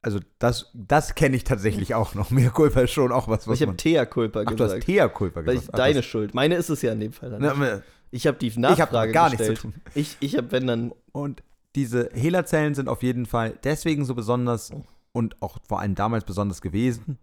[0.01, 2.31] also das, das kenne ich tatsächlich auch noch.
[2.31, 3.77] Mehr Culpa ist schon auch was, was ich habe.
[3.77, 4.85] Thea Culpa Ach, du hast gesagt.
[4.85, 5.69] Thea Culpa ich, gesagt.
[5.73, 6.33] Ach, deine das- Schuld.
[6.33, 7.29] Meine ist es ja in dem Fall.
[7.31, 7.41] Dann.
[7.41, 9.59] Na, ich habe die ich habe Nachfrage gar nichts gestellt.
[9.59, 9.81] zu tun.
[9.93, 10.93] Ich, ich habe, wenn dann.
[11.11, 11.43] Und
[11.75, 14.71] diese Hehlerzellen sind auf jeden Fall deswegen so besonders
[15.11, 17.17] und auch vor allem damals besonders gewesen,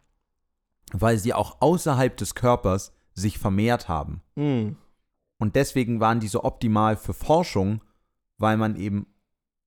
[0.92, 4.22] weil sie auch außerhalb des Körpers sich vermehrt haben.
[4.37, 4.76] Hm.
[5.38, 7.83] Und deswegen waren die so optimal für Forschung,
[8.38, 9.07] weil man eben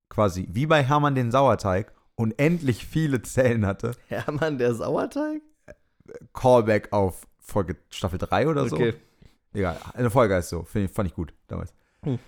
[0.09, 3.91] quasi wie bei Hermann den Sauerteig unendlich viele Zellen hatte.
[4.07, 5.41] Hermann, der Sauerteig?
[6.33, 8.75] Callback auf Folge Staffel 3 oder so.
[8.75, 8.93] Okay.
[9.53, 10.63] Egal, eine Folge ist so.
[10.63, 11.73] Find, fand ich gut damals.
[12.03, 12.19] Hm.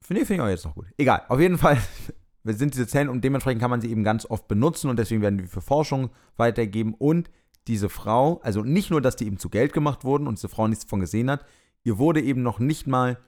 [0.00, 0.86] Finde ich, find ich auch jetzt noch gut.
[0.96, 1.78] Egal, auf jeden Fall
[2.44, 5.38] sind diese Zellen und dementsprechend kann man sie eben ganz oft benutzen und deswegen werden
[5.38, 6.94] die für Forschung weitergegeben.
[6.94, 7.30] Und
[7.66, 10.68] diese Frau, also nicht nur, dass die eben zu Geld gemacht wurden und diese Frau
[10.68, 11.44] nichts davon gesehen hat,
[11.82, 13.18] ihr wurde eben noch nicht mal,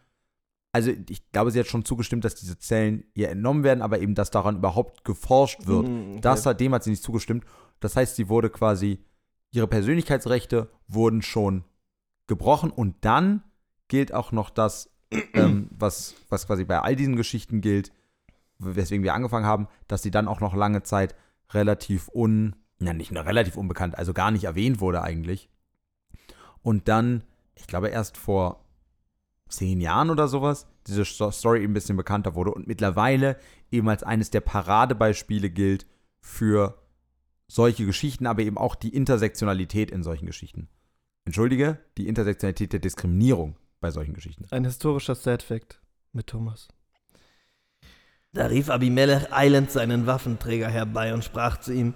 [0.72, 4.14] also ich glaube, sie hat schon zugestimmt, dass diese Zellen ihr entnommen werden, aber eben,
[4.14, 5.86] dass daran überhaupt geforscht wird.
[5.86, 6.20] Hm, okay.
[6.20, 7.44] Das hat, dem hat sie nicht zugestimmt.
[7.80, 8.98] Das heißt, sie wurde quasi,
[9.52, 11.64] ihre Persönlichkeitsrechte wurden schon
[12.26, 13.42] gebrochen und dann
[13.88, 14.90] gilt auch noch das,
[15.32, 17.92] ähm, was, was quasi bei all diesen Geschichten gilt,
[18.58, 21.14] weswegen wir angefangen haben, dass sie dann auch noch lange Zeit
[21.52, 25.48] relativ un, na nicht nur relativ unbekannt, also gar nicht erwähnt wurde eigentlich.
[26.62, 27.22] Und dann,
[27.54, 28.64] ich glaube erst vor
[29.48, 33.38] zehn Jahren oder sowas, diese Sto- Story eben ein bisschen bekannter wurde und mittlerweile
[33.70, 35.86] eben als eines der Paradebeispiele gilt
[36.20, 36.82] für
[37.48, 40.68] solche Geschichten, aber eben auch die Intersektionalität in solchen Geschichten.
[41.24, 44.46] Entschuldige, die Intersektionalität der Diskriminierung bei solchen Geschichten.
[44.50, 45.80] Ein historischer Sad-Fact
[46.12, 46.68] mit Thomas.
[48.32, 51.94] Da rief Abimelech eilend seinen Waffenträger herbei und sprach zu ihm: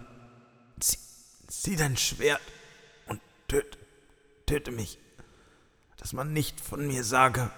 [1.50, 2.40] zieh dein Schwert
[3.06, 3.76] und töte,
[4.46, 4.98] töte mich,
[5.96, 7.50] dass man nicht von mir sage,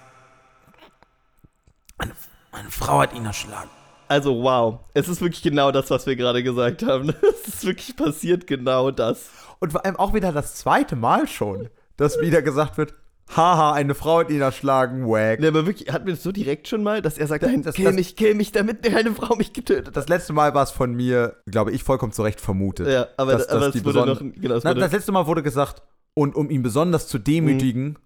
[1.98, 2.12] eine,
[2.50, 3.70] eine Frau hat ihn erschlagen.
[4.08, 4.80] Also, wow.
[4.94, 7.14] Es ist wirklich genau das, was wir gerade gesagt haben.
[7.22, 9.30] Es ist wirklich passiert, genau das.
[9.58, 12.94] Und vor allem auch wieder das zweite Mal schon, dass wieder gesagt wird,
[13.34, 15.40] haha, eine Frau hat ihn erschlagen, wack.
[15.40, 17.62] Ne, aber wirklich, hatten wir das so direkt schon mal, dass er sagt, Das- nein,
[17.62, 19.96] das- kill das- mich, kill mich, damit eine Frau mich getötet hat.
[19.96, 22.88] Das letzte Mal war es von mir, glaube ich, vollkommen zu Recht vermutet.
[22.88, 25.26] Ja, aber, dass- aber dass es die wurde noch, genau, es Na, das letzte Mal
[25.26, 25.82] wurde gesagt,
[26.14, 27.98] und um ihn besonders zu demütigen,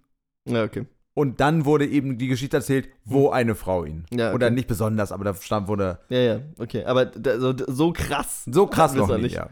[0.47, 0.85] ja, okay.
[1.13, 4.05] und dann wurde eben die Geschichte erzählt, wo eine Frau ihn.
[4.11, 4.35] Ja, okay.
[4.35, 6.85] Oder nicht besonders, aber da stand wurde Ja, ja, okay.
[6.85, 8.43] Aber da, so, so krass.
[8.49, 9.35] so krass noch noch nicht.
[9.35, 9.49] Ja.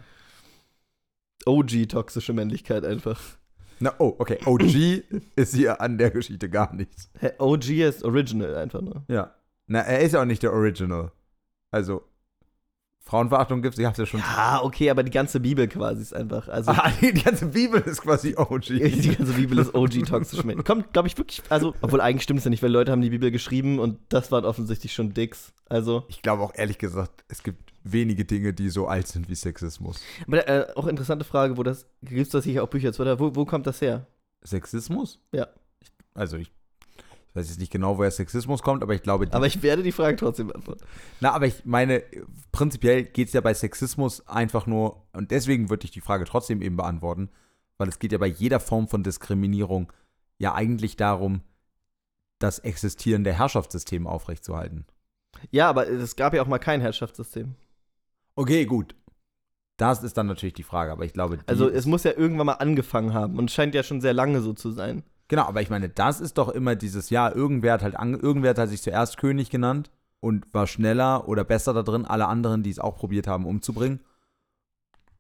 [1.46, 3.20] OG-toxische Männlichkeit einfach.
[3.80, 4.40] Na, oh, okay.
[4.46, 5.04] OG
[5.36, 7.10] ist hier an der Geschichte gar nichts.
[7.20, 9.04] Hä, OG ist Original einfach nur.
[9.08, 9.34] Ja.
[9.68, 11.12] Na, er ist ja auch nicht der Original.
[11.72, 12.04] Also,
[13.02, 14.20] Frauenverachtung gibt es, ich hab's ja schon.
[14.20, 16.48] Ja, okay, aber die ganze Bibel quasi ist einfach.
[16.48, 18.62] Also, Ah, die ganze Bibel ist quasi OG.
[18.68, 20.44] die ganze Bibel ist OG-toxisch.
[20.44, 20.66] Männlich.
[20.66, 21.44] Kommt, glaube ich, wirklich.
[21.50, 24.32] Also, obwohl eigentlich stimmt es ja nicht, weil Leute haben die Bibel geschrieben und das
[24.32, 25.54] waren offensichtlich schon Dicks.
[25.70, 26.06] Also.
[26.08, 30.02] Ich glaube auch ehrlich gesagt, es gibt wenige Dinge, die so alt sind wie Sexismus.
[30.28, 31.86] Aber äh, auch interessante Frage, wo das.
[32.02, 33.20] Gibt es das sicher auch Bücher zu, oder?
[33.20, 34.08] Wo, wo kommt das her?
[34.44, 35.20] Sexismus?
[35.32, 35.48] Ja.
[35.80, 36.52] Ich, also, ich,
[37.30, 39.92] ich weiß jetzt nicht genau, woher Sexismus kommt, aber ich glaube, Aber ich werde die
[39.92, 40.84] Frage trotzdem beantworten.
[41.22, 42.04] Na, aber ich meine,
[42.52, 46.62] prinzipiell geht es ja bei Sexismus einfach nur, und deswegen würde ich die Frage trotzdem
[46.62, 47.30] eben beantworten,
[47.78, 49.92] weil es geht ja bei jeder Form von Diskriminierung
[50.38, 51.42] ja eigentlich darum,
[52.40, 54.86] das existierende Herrschaftssystem aufrechtzuerhalten.
[55.52, 57.56] Ja, aber es gab ja auch mal kein Herrschaftssystem.
[58.36, 58.96] Okay, gut.
[59.78, 62.54] Das ist dann natürlich die Frage, aber ich glaube, Also es muss ja irgendwann mal
[62.54, 65.04] angefangen haben und scheint ja schon sehr lange so zu sein.
[65.28, 68.56] genau, aber ich meine, das ist doch immer dieses, ja, irgendwer hat halt, ange, irgendwer
[68.56, 72.70] hat sich zuerst König genannt und war schneller oder besser da drin, alle anderen, die
[72.70, 74.00] es auch probiert haben, umzubringen.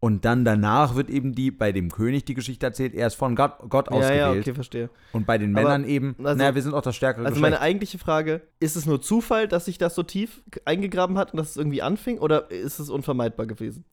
[0.06, 3.36] Und dann danach wird eben die, bei dem König die Geschichte erzählt, er ist von
[3.36, 4.20] Gott, Gott Ja, ausgewählt.
[4.36, 4.90] ja, okay, verstehe.
[5.14, 7.42] Und bei den Aber, Männern eben, also- naja, wir sind auch das stärkere Also Geschlecht.
[7.54, 11.38] meine eigentliche Frage, ist es nur Zufall, dass sich das so tief eingegraben hat und
[11.38, 13.84] dass es irgendwie anfing oder ist es unvermeidbar gewesen?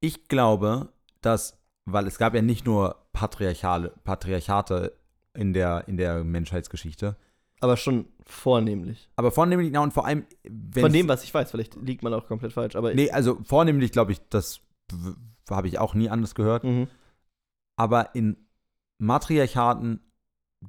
[0.00, 4.92] ich glaube, dass, weil es gab ja nicht nur Patriarchale, Patriarchate
[5.34, 7.16] in der, in der Menschheitsgeschichte,
[7.60, 9.08] Aber schon vornehmlich.
[9.16, 12.14] aber vornehmlich, na und vor allem, wenn Von dem, was ich weiß, vielleicht liegt man
[12.14, 14.60] auch komplett falsch, aber Nee, also vornehmlich glaube ich, das
[15.50, 16.64] habe ich auch nie anders gehört.
[16.64, 16.88] Mhm.
[17.76, 18.36] Aber in
[18.98, 20.00] Matriarchaten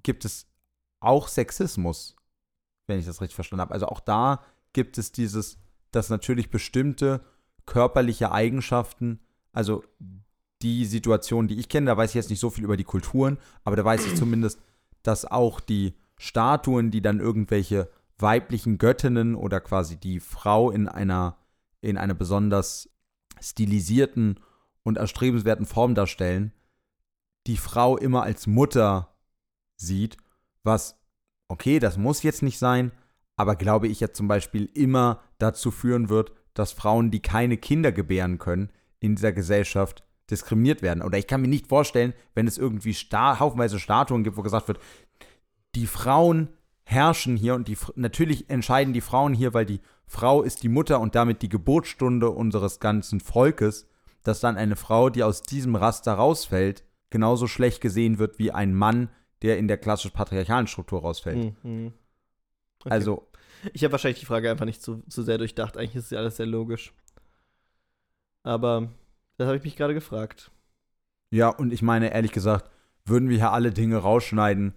[0.04, 0.48] gibt es
[1.02, 2.16] auch Sexismus,
[2.88, 3.74] wenn ich das richtig verstanden habe.
[3.74, 5.58] Also auch da gibt es dieses,
[5.92, 7.22] dass natürlich bestimmte
[7.66, 9.20] körperliche Eigenschaften,
[9.52, 9.84] also
[10.62, 13.38] die Situation, die ich kenne, da weiß ich jetzt nicht so viel über die Kulturen,
[13.64, 14.60] aber da weiß ich zumindest,
[15.04, 21.36] dass auch die Statuen, die dann irgendwelche weiblichen Göttinnen oder quasi die Frau in einer,
[21.82, 22.92] in einer besonders
[23.40, 24.40] stilisierten
[24.84, 26.54] und erstrebenswerten Form darstellen,
[27.48, 29.16] die Frau immer als Mutter
[29.78, 30.18] sieht,
[30.62, 30.96] was,
[31.48, 32.92] okay, das muss jetzt nicht sein,
[33.36, 37.92] aber glaube ich ja zum Beispiel immer dazu führen wird, dass Frauen, die keine Kinder
[37.92, 41.02] gebären können, in dieser Gesellschaft diskriminiert werden.
[41.02, 44.68] Oder ich kann mir nicht vorstellen, wenn es irgendwie sta haufenweise Statuen gibt, wo gesagt
[44.68, 44.80] wird,
[45.76, 46.50] die Frauen
[46.84, 51.00] herrschen hier und die natürlich entscheiden die Frauen hier, weil die Frau ist die Mutter
[51.00, 53.88] und damit die Geburtsstunde unseres ganzen Volkes,
[54.24, 58.74] dass dann eine Frau, die aus diesem Raster rausfällt, genauso schlecht gesehen wird wie ein
[58.74, 59.10] Mann,
[59.42, 61.54] der in der klassisch patriarchalen Struktur rausfällt.
[61.64, 61.94] Mhm.
[62.82, 62.90] Okay.
[62.90, 63.28] Also,
[63.74, 65.78] Ich habe wahrscheinlich die Frage einfach nicht zu, zu sehr durchdacht.
[65.78, 66.94] Eigentlich ist ja alles sehr logisch.
[68.44, 68.90] Aber
[69.38, 70.52] das habe ich mich gerade gefragt.
[71.30, 72.70] ja, und ich meine, ehrlich gesagt,
[73.06, 74.74] würden wir hier alle Dinge rausschneiden,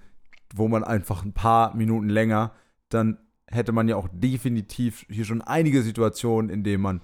[0.54, 2.52] wo man einfach ein paar Minuten länger,
[2.88, 7.00] dann hätte man ja auch definitiv hier schon einige Situationen, in denen man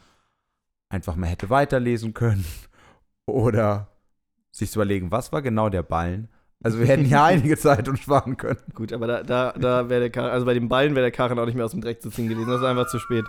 [0.88, 2.44] einfach mal hätte weiterlesen können
[3.26, 3.88] oder
[4.50, 6.28] sich zu überlegen, was war genau der Ballen.
[6.62, 8.60] Also wir hätten hier einige Zeit uns sparen können.
[8.74, 11.38] Gut, aber da, da, da wäre der Karren, also bei den Ballen wäre der Karren
[11.38, 12.48] auch nicht mehr aus dem Dreck zu ziehen gewesen.
[12.48, 13.24] Das ist einfach zu spät.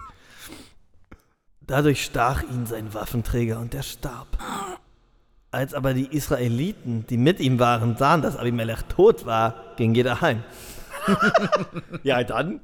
[1.61, 4.27] Dadurch stach ihn sein Waffenträger und er starb.
[5.51, 10.21] Als aber die Israeliten, die mit ihm waren, sahen, dass Abimelech tot war, ging jeder
[10.21, 10.43] heim.
[12.03, 12.61] ja, dann?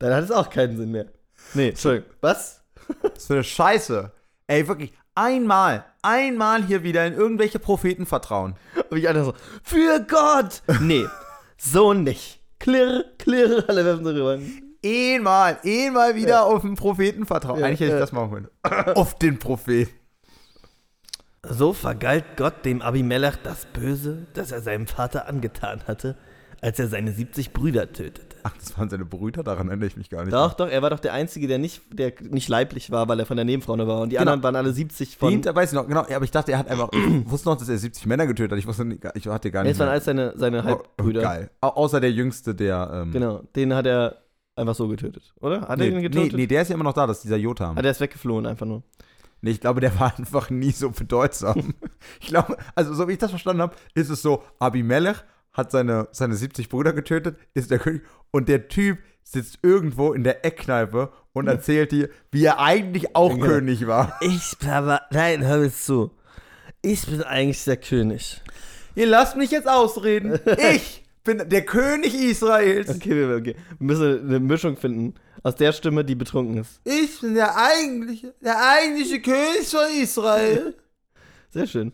[0.00, 1.06] Dann hat es auch keinen Sinn mehr.
[1.54, 2.10] Nee, Entschuldigung.
[2.20, 2.64] Was?
[3.02, 4.10] Das ist für eine Scheiße.
[4.48, 8.56] Ey, wirklich, einmal, einmal hier wieder in irgendwelche Propheten vertrauen.
[8.88, 10.62] Und ich einfach so, für Gott!
[10.80, 11.06] Nee,
[11.58, 12.40] so nicht.
[12.58, 14.38] Klirr, klirr, alle werfen so rüber.
[14.84, 17.60] Einmal, einmal wieder auf den Propheten vertrauen.
[17.60, 18.00] Ja, Eigentlich hätte ich ja.
[18.00, 18.96] das machen können.
[18.96, 19.99] auf den Propheten.
[21.50, 26.16] So vergalt Gott dem Abimelech das Böse, das er seinem Vater angetan hatte,
[26.60, 28.36] als er seine 70 Brüder tötete.
[28.42, 30.32] Ach, das waren seine Brüder, daran erinnere ich mich gar nicht.
[30.32, 33.26] Doch, doch, er war doch der Einzige, der nicht, der nicht leiblich war, weil er
[33.26, 34.00] von der Nebenfrau nur war.
[34.00, 34.32] Und die Genau.
[34.32, 35.30] anderen waren alle 70 von.
[35.30, 37.56] Hinter, weiß ich noch, genau, ja, aber ich dachte, er hat einfach, ich wusste noch,
[37.56, 38.58] dass er 70 Männer getötet hat.
[38.58, 39.74] Ich wusste nicht, ich hatte gar Nee, nicht.
[39.74, 39.92] es waren mehr.
[39.92, 41.20] alles seine, seine Oh, oh, Halbbrüder.
[41.22, 41.50] geil.
[41.60, 44.16] Au außer der Jüngste, der, ähm, Genau, den hat er
[44.56, 45.62] einfach so getötet, oder?
[45.62, 46.32] Hat nee, er ihn nee, getötet?
[46.34, 47.76] nee, der ist ja immer noch da, das ist dieser Jotam.
[47.76, 48.82] Ah, der ist weggeflohen einfach nur.
[49.42, 51.74] Nee, ich glaube, der war einfach nie so bedeutsam.
[52.20, 55.16] ich glaube, also so wie ich das verstanden habe, ist es so, Abimelech
[55.52, 60.24] hat seine, seine 70 Brüder getötet, ist der König und der Typ sitzt irgendwo in
[60.24, 63.44] der Eckkneipe und erzählt dir, wie er eigentlich auch Ja.
[63.46, 64.16] König war.
[64.20, 66.10] Ich bin aber, nein, hör mir zu.
[66.82, 68.40] Ich bin eigentlich der König.
[68.94, 70.38] Ihr lasst mich jetzt ausreden.
[70.74, 72.88] Ich bin der König Israels.
[72.90, 73.56] Okay, wir, okay.
[73.78, 76.80] wir müssen eine Mischung finden aus der Stimme, die betrunken ist.
[76.84, 80.74] Ich bin der eigentliche, der eigentliche König von Israel.
[81.50, 81.92] Sehr schön.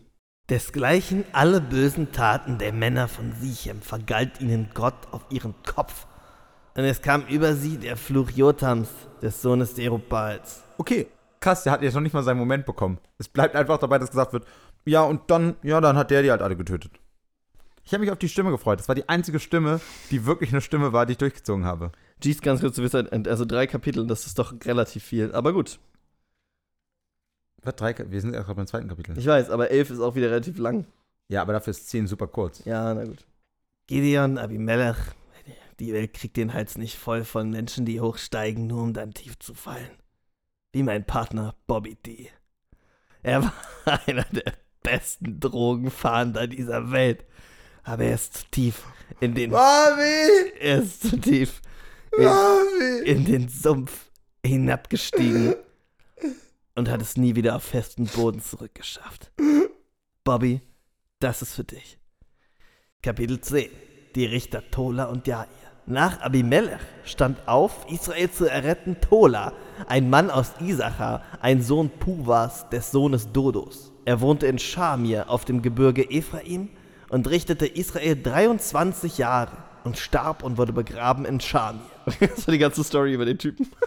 [0.49, 6.07] Desgleichen alle bösen Taten der Männer von Sichem vergalt ihnen Gott auf ihren Kopf.
[6.75, 8.87] Und es kam über sie der Fluch Jotams,
[9.21, 10.63] des Sohnes Derubals.
[10.77, 11.07] Okay,
[11.39, 12.99] krass, der hat jetzt noch nicht mal seinen Moment bekommen.
[13.17, 14.45] Es bleibt einfach dabei, dass gesagt wird,
[14.85, 16.91] ja, und dann, ja, dann hat der die halt alle getötet.
[17.87, 18.79] Ich habe mich auf die Stimme gefreut.
[18.81, 19.79] Das war die einzige Stimme,
[20.11, 21.93] die wirklich eine Stimme war, die ich durchgezogen habe.
[22.21, 25.31] Jeez, ganz kurz, du bist halt, also drei Kapitel, das ist doch relativ viel.
[25.31, 25.79] Aber gut,
[27.63, 29.17] Was, drei, wir sind erst beim zweiten Kapitel.
[29.17, 30.85] ich weiß, aber elf ist auch wieder relativ lang.
[31.29, 32.65] Ja, aber dafür ist 10 super kurz.
[32.65, 33.25] Ja, na gut.
[33.87, 34.97] Gideon, Abimelech,
[35.79, 39.39] die Welt kriegt den Hals nicht voll von Menschen, die hochsteigen, nur um dann tief
[39.39, 39.91] zu fallen.
[40.73, 42.29] Wie mein Partner Bobby D.
[43.23, 43.53] Er war
[44.07, 47.23] einer der besten Drogenfahnder dieser Welt.
[47.87, 48.83] Aber er ist zu tief
[49.21, 49.51] in den.
[49.51, 50.51] Bobby!
[50.59, 51.61] Er ist zu tief
[52.11, 53.05] Bobby!
[53.05, 54.11] in den Sumpf
[54.45, 55.55] hinabgestiegen
[56.75, 59.31] und hat es nie wieder auf festen Boden zurückgeschafft.
[60.25, 60.59] Bobby,
[61.19, 61.97] das ist für dich.
[63.01, 63.69] Kapitel 10.
[64.15, 65.47] Die Richter Tola und Jair.
[65.85, 69.53] Nach Abimelech stand auf, Israel zu erretten, Tola,
[69.87, 73.93] ein Mann aus Isachar, ein Sohn Puwas, des Sohnes Dodos.
[74.03, 76.67] Er wohnte in Schamir auf dem Gebirge Ephraim
[77.09, 81.81] und richtete Israel 23 Jahre und starb und wurde begraben in Schamir.
[82.19, 83.67] Das war die ganze Story über den Typen.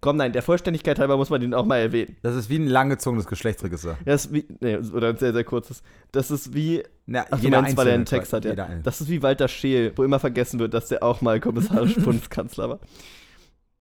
[0.00, 2.16] Komm, nein, der Vollständigkeit halber muss man den auch mal erwähnen.
[2.22, 3.98] Das ist wie ein langgezogenes Geschlechtsregister.
[4.06, 5.82] Das ist wie, nee, oder ein sehr, sehr kurzes.
[6.10, 8.52] Das ist wie, Na, ach, du meinst, weil er einen Text hat, ja.
[8.52, 8.68] jeder.
[8.82, 12.70] Das ist wie Walter Scheel, wo immer vergessen wird, dass der auch mal kommissarisch Bundeskanzler
[12.70, 12.78] war.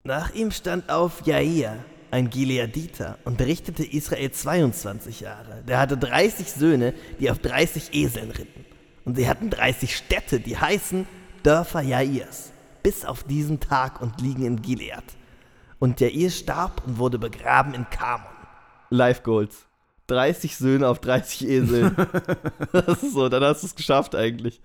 [0.03, 5.63] Nach ihm stand auf Jair, ein Gileaditer, und richtete Israel 22 Jahre.
[5.67, 8.65] Der hatte 30 Söhne, die auf 30 Eseln ritten.
[9.05, 11.07] Und sie hatten 30 Städte, die heißen
[11.43, 12.51] Dörfer Jairs,
[12.83, 15.03] bis auf diesen Tag und liegen in Gilead.
[15.79, 18.27] Und Jair starb und wurde begraben in Kamon.
[18.89, 19.65] Life Goals.
[20.07, 21.95] 30 Söhne auf 30 Eseln.
[22.71, 24.61] das ist so, dann hast du es geschafft eigentlich.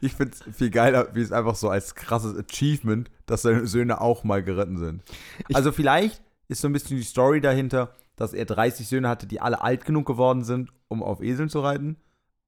[0.00, 4.00] Ich finde es viel geiler, wie es einfach so als krasses Achievement, dass seine Söhne
[4.00, 5.02] auch mal geritten sind.
[5.48, 9.26] Ich- also vielleicht ist so ein bisschen die Story dahinter, dass er 30 Söhne hatte,
[9.26, 11.96] die alle alt genug geworden sind, um auf Eseln zu reiten.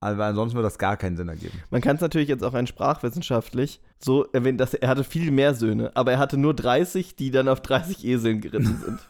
[0.00, 1.58] Aber ansonsten würde das gar keinen Sinn ergeben.
[1.70, 5.30] Man kann es natürlich jetzt auch rein sprachwissenschaftlich so erwähnen, dass er, er hatte viel
[5.30, 9.00] mehr Söhne, aber er hatte nur 30, die dann auf 30 Eseln geritten sind.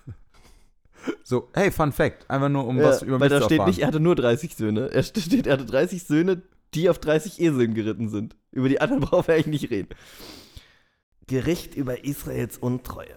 [1.25, 3.59] So, hey, Fun Fact, einfach nur um Ja, was über weil mich da zu steht
[3.59, 3.70] erfahren.
[3.70, 4.88] nicht, er hatte nur 30 Söhne.
[4.92, 6.42] Er steht, er hatte 30 Söhne,
[6.75, 8.37] die auf 30 Eseln geritten sind.
[8.53, 9.88] Über die anderen brauchen wir eigentlich nicht reden.
[11.27, 13.14] Gericht über Israels Untreue.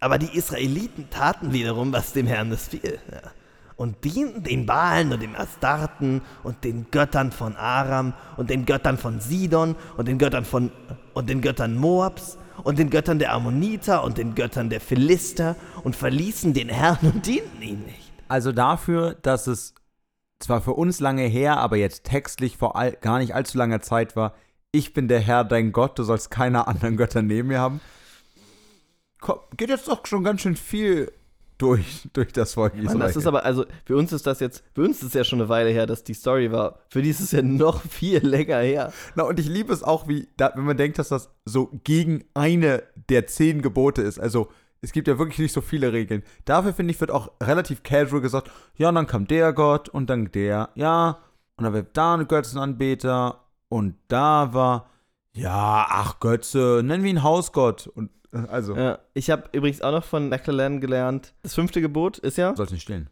[0.00, 2.98] Aber die Israeliten taten wiederum, was dem Herrn missfiel.
[3.12, 3.30] Ja.
[3.76, 8.98] Und dienten den Baalen und den Astarten und den Göttern von Aram und den Göttern
[8.98, 10.70] von Sidon und den Göttern von
[11.14, 15.96] und den Göttern Moabs und den Göttern der Ammoniter und den Göttern der Philister und
[15.96, 18.12] verließen den Herrn und dienten ihm nicht.
[18.28, 19.74] Also dafür, dass es
[20.38, 24.16] zwar für uns lange her, aber jetzt textlich vor all, gar nicht allzu langer Zeit
[24.16, 24.34] war,
[24.72, 27.80] ich bin der Herr, dein Gott, du sollst keine anderen Götter neben mir haben.
[29.20, 31.12] Komm, geht jetzt doch schon ganz schön viel
[31.60, 32.98] durch, durch das Volk Israel.
[32.98, 35.24] Mann, das ist aber, also für uns ist das jetzt, für uns ist es ja
[35.24, 36.80] schon eine Weile her, dass die Story war.
[36.88, 38.92] Für die ist es ja noch viel länger her.
[39.14, 42.24] Na, und ich liebe es auch, wie, da, wenn man denkt, dass das so gegen
[42.34, 44.18] eine der zehn Gebote ist.
[44.18, 44.48] Also,
[44.82, 46.22] es gibt ja wirklich nicht so viele Regeln.
[46.46, 50.08] Dafür, finde ich, wird auch relativ casual gesagt, ja, und dann kam der Gott und
[50.08, 51.18] dann der, ja,
[51.56, 54.88] und dann wird da ein Götzenanbeter und da war,
[55.32, 57.86] ja, ach Götze, nennen wir ihn Hausgott.
[57.88, 58.10] Und
[58.48, 62.50] also, Ja, ich habe übrigens auch noch von McLaren gelernt, das fünfte Gebot ist ja,
[62.50, 63.08] du sollst nicht stillen.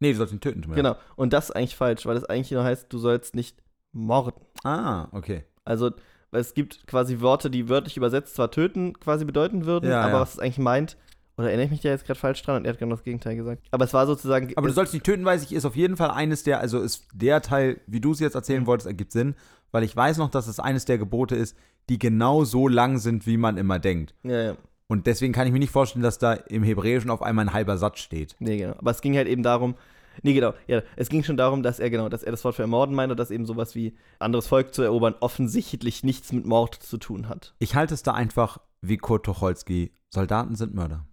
[0.00, 0.62] Nee, du sollst ihn töten.
[0.62, 0.84] tut mir leid.
[0.94, 3.62] genau, und das ist eigentlich falsch, weil das eigentlich nur heißt, du sollst nicht
[3.92, 4.40] morden.
[4.64, 5.44] Ah, okay.
[5.64, 5.90] Also,
[6.30, 10.14] weil es gibt quasi Worte, die wörtlich übersetzt zwar töten quasi bedeuten würden, Ja, aber
[10.14, 10.20] ja.
[10.20, 10.96] was es eigentlich meint,
[11.36, 13.36] oder erinnere ich mich da jetzt gerade falsch dran und er hat genau das Gegenteil
[13.36, 13.62] gesagt.
[13.70, 14.52] Aber es war sozusagen.
[14.56, 17.06] Aber du sollst nicht töten, weiß ich, ist auf jeden Fall eines der, also ist
[17.14, 19.34] der Teil, wie du es jetzt erzählen wolltest, ergibt Sinn,
[19.72, 21.56] weil ich weiß noch, dass es eines der Gebote ist,
[21.88, 24.14] die genau so lang sind, wie man immer denkt.
[24.22, 24.56] Ja, ja.
[24.86, 27.78] Und deswegen kann ich mir nicht vorstellen, dass da im Hebräischen auf einmal ein halber
[27.78, 28.36] Satz steht.
[28.38, 28.74] Nee, genau.
[28.76, 29.74] Aber es ging halt eben darum,
[30.22, 30.52] Nee, genau.
[30.66, 33.10] Ja, es ging schon darum, dass er genau, dass er das Wort für ermorden meint
[33.10, 37.28] und dass eben sowas wie anderes Volk zu erobern offensichtlich nichts mit Mord zu tun
[37.28, 37.54] hat.
[37.58, 39.92] Ich halte es da einfach wie Kurt Tucholsky.
[40.10, 41.06] Soldaten sind Mörder.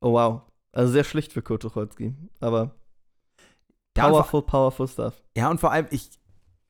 [0.00, 0.42] Oh wow.
[0.72, 2.14] Also sehr schlicht für Kurt Tucholsky.
[2.40, 2.74] Aber
[3.94, 5.22] powerful, powerful stuff.
[5.36, 6.10] Ja, und vor allem, ich,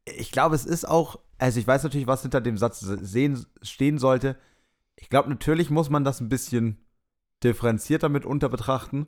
[0.05, 3.98] ich glaube, es ist auch, also ich weiß natürlich, was hinter dem Satz sehen, stehen
[3.98, 4.36] sollte.
[4.96, 6.78] Ich glaube, natürlich muss man das ein bisschen
[7.42, 9.07] differenzierter mitunter betrachten.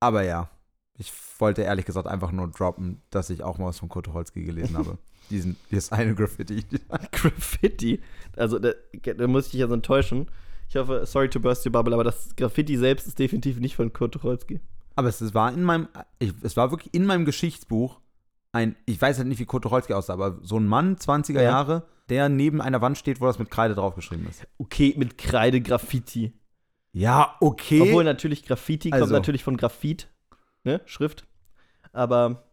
[0.00, 0.50] Aber ja,
[0.98, 4.44] ich wollte ehrlich gesagt einfach nur droppen, dass ich auch mal was von Kurt Tucholsky
[4.44, 4.98] gelesen habe.
[5.30, 6.64] Diesen, dieses eine Graffiti.
[7.12, 8.02] Graffiti.
[8.36, 8.72] Also da,
[9.16, 10.26] da muss ich dich also enttäuschen.
[10.68, 13.92] Ich hoffe, sorry to burst your bubble, aber das Graffiti selbst ist definitiv nicht von
[13.92, 14.60] Kurt Tucholsky.
[14.96, 15.88] Aber es, es war in meinem,
[16.18, 18.00] ich, es war wirklich in meinem Geschichtsbuch
[18.52, 21.42] ein, ich weiß halt nicht, wie Kurt Tucholsky aussah, aber so ein Mann, 20er Ja.
[21.42, 24.46] Jahre, der neben einer Wand steht, wo das mit Kreide draufgeschrieben ist.
[24.58, 26.32] Okay, mit Kreide Graffiti.
[26.92, 27.80] Ja, okay.
[27.80, 29.14] Obwohl natürlich Graffiti kommt Also.
[29.14, 30.08] natürlich von Graphit,
[30.64, 30.82] ne?
[30.84, 31.26] Schrift.
[31.92, 32.44] Aber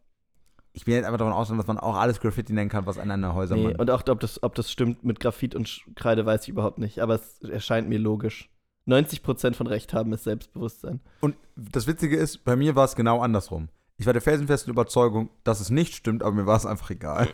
[0.71, 3.11] ich bin jetzt einfach davon ausgegangen, dass man auch alles Graffiti nennen kann, was an
[3.11, 3.75] einer Häuser nee, man.
[3.75, 6.99] und auch ob das, ob das stimmt mit Graphit und Kreide, weiß ich überhaupt nicht.
[6.99, 8.49] Aber es erscheint mir logisch.
[8.87, 11.01] 90% von Recht haben ist Selbstbewusstsein.
[11.19, 13.67] Und das Witzige ist, bei mir war es genau andersrum.
[13.99, 17.29] Ich war der felsenfesten Überzeugung, dass es nicht stimmt, aber mir war es einfach egal.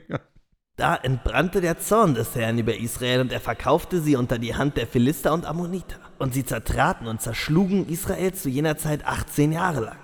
[0.76, 4.78] Da entbrannte der Zorn des Herrn über Israel und er verkaufte sie unter die Hand
[4.78, 5.98] der Philister und Ammoniter.
[6.18, 9.98] Und sie zertraten und zerschlugen Israel zu jener Zeit 18 Jahre lang.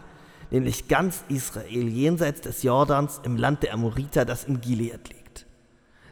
[0.51, 5.47] Nämlich ganz Israel jenseits des Jordans im Land der Amoriter, das in Gilead liegt.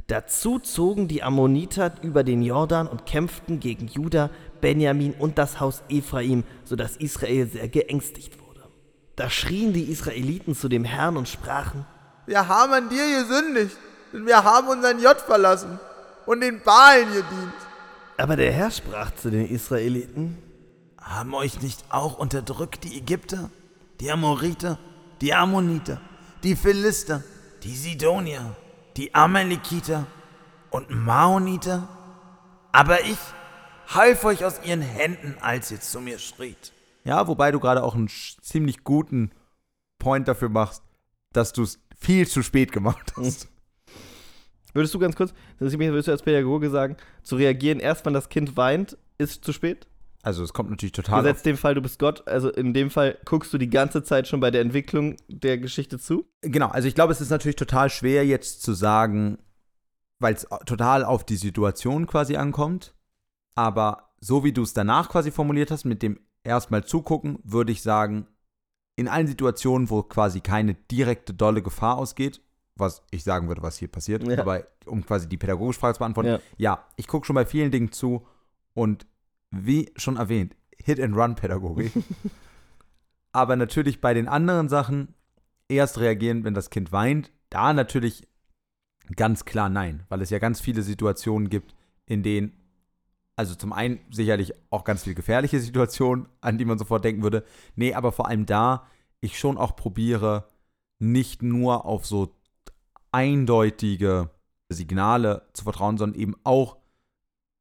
[0.06, 4.30] Dazu zogen die Ammoniter über den Jordan und kämpften gegen Juda,
[4.62, 8.43] Benjamin und das Haus Ephraim, sodass Israel sehr geängstigt wurde.
[9.16, 11.86] Da schrien die Israeliten zu dem Herrn und sprachen,
[12.26, 13.76] Wir haben an dir gesündigt.
[14.12, 15.80] Und wir haben unseren J verlassen
[16.24, 17.54] und den Balen gedient.
[18.16, 20.38] Aber der Herr sprach zu den Israeliten,
[21.00, 23.50] Haben euch nicht auch unterdrückt die Ägypter,
[24.00, 24.78] die Amoriter,
[25.20, 26.00] die Ammoniter,
[26.44, 27.22] die Philister,
[27.64, 28.54] die Sidonier,
[28.96, 30.06] die Amalekiter
[30.70, 31.88] und Maoniter?
[32.70, 33.18] Aber ich
[33.88, 36.72] half euch aus ihren Händen, als ihr zu mir schriet.
[37.04, 39.30] Ja, wobei du gerade auch einen ziemlich guten
[39.98, 40.82] Point dafür machst,
[41.32, 43.48] dass du es viel zu spät gemacht hast.
[44.72, 48.12] Würdest du ganz kurz, das ist- würdest du als Pädagoge sagen, zu reagieren, erst wenn
[48.12, 49.86] das Kind weint, ist zu spät?
[50.22, 53.18] Also es kommt natürlich total Gesetzt dem Fall, du bist Gott, also in dem Fall
[53.26, 56.26] guckst du die ganze Zeit schon bei der Entwicklung der Geschichte zu.
[56.40, 59.38] Genau, also ich glaube, es ist natürlich total schwer jetzt zu sagen,
[60.18, 62.94] weil es total auf die Situation quasi ankommt.
[63.54, 67.82] Aber so wie du es danach quasi formuliert hast, mit dem erstmal zugucken, würde ich
[67.82, 68.26] sagen,
[68.96, 72.40] in allen Situationen, wo quasi keine direkte dolle Gefahr ausgeht,
[72.76, 74.40] was ich sagen würde, was hier passiert, Ja.
[74.40, 76.40] aber um quasi die pädagogische Frage zu beantworten, Ja.
[76.56, 78.26] ja, ich gucke schon bei vielen Dingen zu
[78.74, 79.06] und
[79.50, 81.92] wie schon erwähnt, Hit-and-Run-Pädagogik.
[83.32, 85.14] Aber natürlich bei den anderen Sachen
[85.68, 88.28] erst reagieren, wenn das Kind weint, da natürlich
[89.16, 91.74] ganz klar nein, weil es ja ganz viele Situationen gibt,
[92.06, 92.52] in denen,
[93.36, 97.44] also zum einen sicherlich auch ganz viele gefährliche Situationen, an die man sofort denken würde,
[97.74, 98.86] nee, aber vor allem da
[99.20, 100.48] ich schon auch probiere,
[100.98, 102.36] nicht nur auf so
[103.10, 104.30] eindeutige
[104.68, 106.78] Signale zu vertrauen, sondern eben auch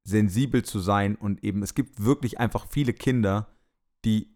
[0.03, 3.47] sensibel zu sein und eben, es gibt wirklich einfach viele Kinder,
[4.03, 4.33] die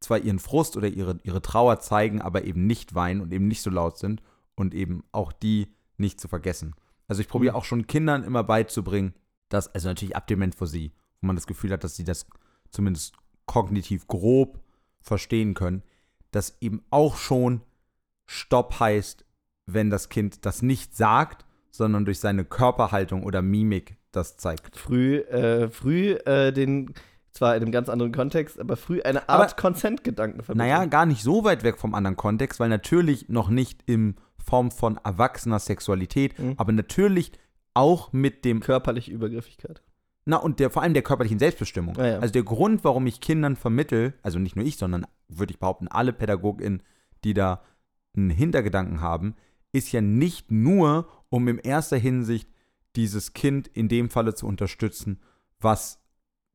[0.00, 3.62] zwar ihren Frust oder ihre, ihre Trauer zeigen, aber eben nicht weinen und eben nicht
[3.62, 4.22] so laut sind
[4.54, 6.74] und eben auch die nicht zu vergessen.
[7.08, 7.58] Also ich probiere Mhm.
[7.58, 9.14] auch schon Kindern immer beizubringen,
[9.48, 12.04] dass, also natürlich ab dem Moment für sie, wo man das Gefühl hat, dass sie
[12.04, 12.26] das
[12.70, 13.14] zumindest
[13.46, 14.60] kognitiv grob
[15.00, 15.82] verstehen können,
[16.30, 17.62] dass eben auch schon
[18.26, 19.24] Stopp heißt,
[19.66, 24.76] wenn das Kind das nicht sagt, sondern durch seine Körperhaltung oder Mimik das zeigt.
[24.76, 26.92] Früh, äh, früh äh, den,
[27.32, 30.68] zwar in einem ganz anderen Kontext, aber früh eine Art Consent-Gedanken vermitteln.
[30.70, 34.70] Naja, gar nicht so weit weg vom anderen Kontext, weil natürlich noch nicht in Form
[34.70, 36.54] von erwachsener Sexualität, Mhm.
[36.56, 37.32] aber natürlich
[37.78, 39.82] auch mit dem, Körperliche Übergriffigkeit.
[40.24, 41.96] na und der, vor allem der körperlichen Selbstbestimmung.
[41.96, 42.18] Ah, ja.
[42.18, 45.88] Also der Grund, warum ich Kindern vermittel, also nicht nur ich, sondern würde ich behaupten,
[45.88, 46.82] alle PädagogInnen,
[47.24, 47.62] die da
[48.16, 49.34] einen Hintergedanken haben,
[49.72, 52.48] ist ja nicht nur, um in erster Hinsicht
[52.96, 55.20] dieses Kind in dem Falle zu unterstützen,
[55.60, 56.00] was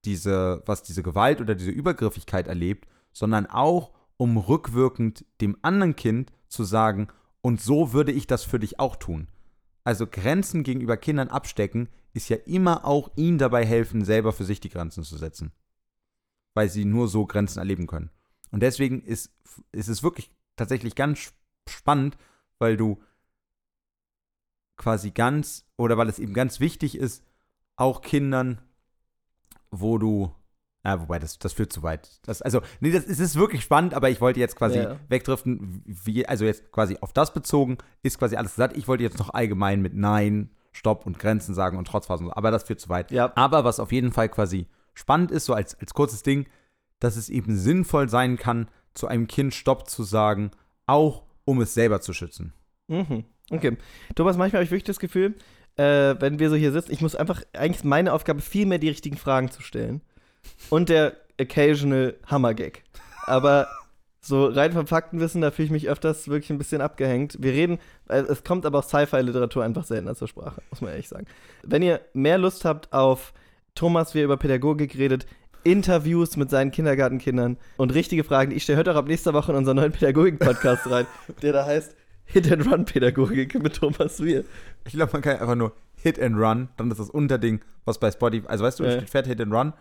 [0.05, 6.31] diese, was diese Gewalt oder diese Übergriffigkeit erlebt, sondern auch, um rückwirkend dem anderen Kind
[6.47, 7.07] zu sagen,
[7.41, 9.27] und so würde ich das für dich auch tun.
[9.83, 14.59] Also Grenzen gegenüber Kindern abstecken ist ja immer auch ihnen dabei helfen, selber für sich
[14.59, 15.51] die Grenzen zu setzen.
[16.53, 18.11] Weil sie nur so Grenzen erleben können.
[18.51, 19.33] Und deswegen ist,
[19.71, 21.33] ist es wirklich tatsächlich ganz
[21.67, 22.17] spannend,
[22.59, 23.01] weil du
[24.77, 27.23] quasi ganz, oder weil es eben ganz wichtig ist,
[27.75, 28.61] auch Kindern,
[29.71, 30.33] wo du,
[30.85, 32.09] Ja, wobei, das, das führt zu weit.
[32.25, 34.97] Das, also, nee, das, es ist wirklich spannend, aber ich wollte jetzt quasi Ja.
[35.07, 38.75] wegdriften, wie, also jetzt quasi auf das bezogen, ist quasi alles gesagt.
[38.75, 42.63] Ich wollte jetzt noch allgemein mit Nein, Stopp und Grenzen sagen und Trotzphasen, aber das
[42.63, 43.11] führt zu weit.
[43.11, 43.31] Ja.
[43.35, 46.47] Aber was auf jeden Fall quasi spannend ist, so als, als kurzes Ding,
[46.99, 50.51] dass es eben sinnvoll sein kann, zu einem Kind Stopp zu sagen,
[50.85, 52.53] auch um es selber zu schützen.
[52.87, 53.23] Mhm.
[53.51, 53.77] Okay.
[54.15, 55.35] Thomas, manchmal habe ich wirklich das Gefühl,
[55.75, 58.79] äh, wenn wir so hier sitzen, ich muss einfach, eigentlich ist meine Aufgabe, viel mehr
[58.79, 60.01] die richtigen Fragen zu stellen.
[60.69, 62.83] Und der occasional Hammergag.
[63.25, 63.67] Aber
[64.21, 67.37] so rein vom Faktenwissen, da fühle ich mich öfters wirklich ein bisschen abgehängt.
[67.41, 71.09] Wir reden, äh, es kommt aber auch Sci-Fi-Literatur einfach seltener zur Sprache, muss man ehrlich
[71.09, 71.25] sagen.
[71.63, 73.33] Wenn ihr mehr Lust habt auf
[73.75, 75.25] Thomas, wie er über Pädagogik redet,
[75.65, 79.51] Interviews mit seinen Kindergartenkindern und richtige Fragen, die ich stelle, hört doch ab nächster Woche
[79.51, 81.05] in unseren neuen Pädagogik-Podcast rein,
[81.41, 84.43] der da heißt Hit-and-Run-Pädagogik mit Thomas Wir.
[84.85, 88.11] Ich glaube, man kann einfach nur Hit and Run, dann ist das Unterding, was bei
[88.11, 88.99] Spotify, also weißt du, es Ja.
[88.99, 89.73] steht fett Hit and Run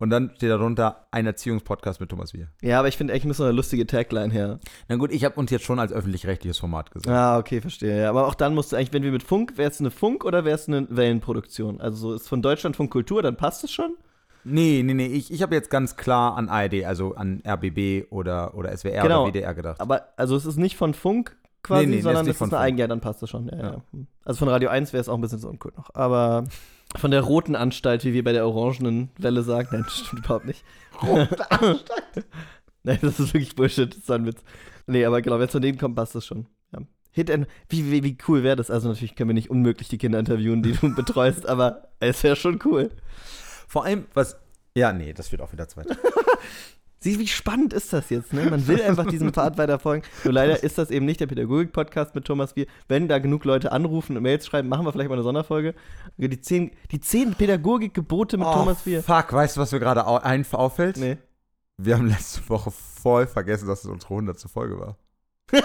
[0.00, 2.48] und dann steht darunter ein Erziehungspodcast mit Thomas Wir.
[2.60, 4.58] Ja, aber ich finde, eigentlich muss noch eine lustige Tagline her.
[4.88, 7.12] Na gut, ich habe uns jetzt schon als öffentlich-rechtliches Format gesehen.
[7.12, 8.02] Ah, okay, verstehe.
[8.02, 10.24] Ja, aber auch dann musst du eigentlich, wenn wir mit Funk, wäre es eine Funk
[10.24, 11.80] oder wäre es eine Wellenproduktion?
[11.80, 13.92] Also so ist von Deutschlandfunk Kultur, dann passt es schon?
[14.42, 18.54] Nee, nee, nee, ich, ich habe jetzt ganz klar an ARD, also an RBB oder,
[18.54, 19.24] oder SWR Genau.
[19.24, 19.80] oder WDR gedacht.
[19.80, 22.48] Aber also es ist nicht von Funk quasi, Nee, nee, das sondern ist es von
[22.48, 22.66] ist eine Funk.
[22.68, 23.48] Eigen, ja, dann passt das schon.
[23.48, 23.82] Ja, ja.
[24.24, 25.94] Also von Radio 1 wäre es auch ein bisschen so uncool noch.
[25.94, 26.44] Aber
[26.96, 30.46] von der roten Anstalt, wie wir bei der orangenen Welle sagen, nein, das stimmt überhaupt
[30.46, 30.64] nicht.
[31.02, 32.26] Rote Anstalt?
[32.82, 34.42] nein, das ist wirklich Bullshit, das ist ein Witz.
[34.86, 36.46] Nee, aber genau, wenn es von denen kommt, passt das schon.
[36.72, 36.80] Ja.
[37.12, 38.70] Hit and, wie, wie, wie cool wäre das?
[38.70, 42.36] Also natürlich können wir nicht unmöglich die Kinder interviewen, die du betreust, aber es wäre
[42.36, 42.90] schon cool.
[43.68, 44.36] Vor allem, was.
[44.74, 45.86] Ja, nee, das wird auch wieder zweit.
[47.02, 48.44] Sieh, wie spannend ist das jetzt, ne?
[48.50, 50.06] Man will einfach diesem Pfad weiterfolgen.
[50.22, 52.66] Nur leider ist das eben nicht der Pädagogik-Podcast mit Thomas Wir.
[52.88, 55.74] Wenn da genug Leute anrufen und Mails schreiben, machen wir vielleicht mal eine Sonderfolge.
[56.18, 58.98] Die zehn, die zehn Pädagogik-Gebote mit Thomas Wir.
[58.98, 60.98] Oh, Fuck, weißt du, was mir gerade ein auffällt?
[60.98, 61.16] Nee.
[61.78, 64.38] Wir haben letzte Woche voll vergessen, dass es unsere 100.
[64.42, 64.98] Folge war.
[65.52, 65.62] ich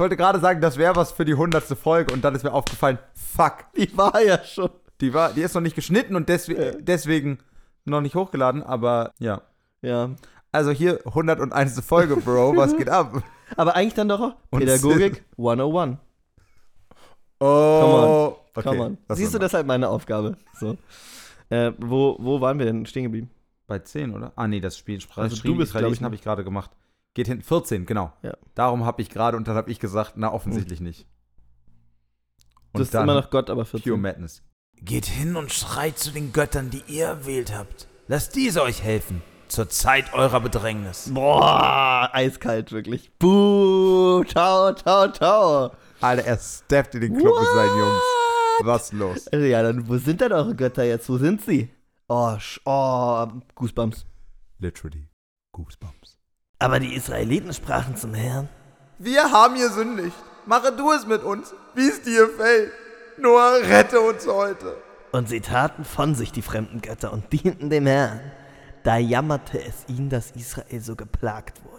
[0.00, 1.62] wollte gerade sagen, das wäre was für die 100.
[1.78, 4.70] Folge und dann ist mir aufgefallen, fuck, Die war ja schon.
[5.00, 6.72] die, war, die ist noch nicht geschnitten und deswe Ja.
[6.80, 7.38] deswegen
[7.84, 9.42] noch nicht hochgeladen, aber ja.
[9.82, 10.10] Ja.
[10.52, 11.80] Also hier 101.
[11.80, 13.22] Folge, Bro, was geht ab?
[13.56, 15.98] Aber eigentlich dann doch auch Und Pädagogik 101.
[17.40, 18.68] Oh, okay.
[18.68, 18.98] Come on.
[19.08, 20.38] das Siehst du, das ist halt meine Aufgabe.
[20.58, 20.78] So.
[21.50, 23.30] Äh, wo, wo waren wir denn stehen geblieben?
[23.66, 24.32] Bei 10, oder?
[24.36, 26.70] Ah, nee, das Spiel Also du bist, ich, habe ich gerade gemacht.
[27.14, 28.12] Geht hin, 14, genau.
[28.22, 28.34] Ja.
[28.54, 31.06] Darum habe ich gerade und dann habe ich gesagt, na, offensichtlich nicht.
[32.72, 34.00] Du bist immer noch Gott, aber Pure 14.
[34.00, 34.42] Madness.
[34.84, 37.88] Geht hin und schreit zu den Göttern, die ihr erwählt habt.
[38.06, 39.22] Lasst diese euch helfen.
[39.48, 41.10] Zur Zeit eurer Bedrängnis.
[41.10, 43.10] Boah, eiskalt wirklich.
[43.18, 45.70] Buh, ciao, ciao, ciao.
[46.02, 48.02] Alter, er steppt in den Club mit seinen Jungs.
[48.60, 49.24] Was los?
[49.32, 51.08] Ja, dann, wo sind denn eure Götter jetzt?
[51.08, 51.70] Wo sind sie?
[52.08, 54.04] Oh, sch oh, Goosebumps.
[54.58, 55.08] Literally.
[55.52, 56.18] Goosebumps.
[56.58, 58.50] Aber die Israeliten sprachen zum Herrn.
[58.98, 60.16] Wir haben gesündigt.
[60.44, 62.70] Mache du es mit uns, wie es dir fällt.
[63.18, 64.76] Nur rette uns heute.
[65.12, 68.20] Und sie taten von sich die fremden Götter und dienten dem Herrn.
[68.82, 71.74] Da jammerte es ihn, dass Israel so geplagt wurde.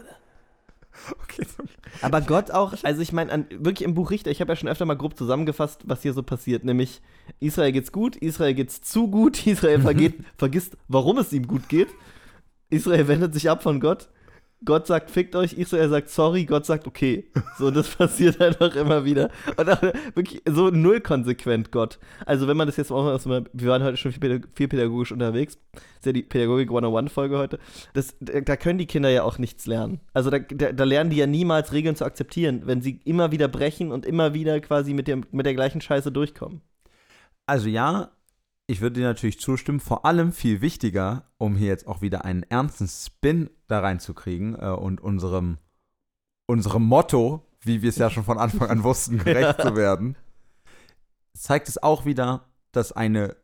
[1.23, 1.63] Okay, so.
[2.01, 4.85] Aber Gott auch, also ich meine, wirklich im Buch Richter, ich habe ja schon öfter
[4.85, 7.01] mal grob zusammengefasst, was hier so passiert, nämlich
[7.39, 11.89] Israel geht's gut, Israel geht's zu gut, Israel vergeht, vergisst, warum es ihm gut geht.
[12.69, 14.09] Israel wendet sich ab von Gott.
[14.63, 17.25] Gott sagt, fickt euch, Israel sagt sorry, Gott sagt okay.
[17.59, 19.29] So, das passiert einfach immer wieder.
[19.57, 19.81] Und auch
[20.15, 21.99] wirklich so null konsequent Gott.
[22.25, 25.11] Also, wenn man das jetzt auch erstmal, wir waren heute schon viel, pädag- viel pädagogisch
[25.11, 27.59] unterwegs, ist ja die Pädagogik 101-Folge heute.
[27.93, 29.99] Das, da können die Kinder ja auch nichts lernen.
[30.13, 33.47] Also, da, da, da lernen die ja niemals Regeln zu akzeptieren, wenn sie immer wieder
[33.47, 36.61] brechen und immer wieder quasi mit, dem, mit der gleichen Scheiße durchkommen.
[37.45, 38.09] Also ja,
[38.67, 39.79] ich würde dir natürlich zustimmen.
[39.79, 44.69] Vor allem viel wichtiger, um hier jetzt auch wieder einen ernsten Spin da reinzukriegen äh,
[44.69, 45.57] und unserem,
[46.47, 50.15] unserem Motto, wie wir es ja schon von Anfang an wussten, gerecht zu werden,
[51.33, 53.35] zeigt es auch wieder, dass eine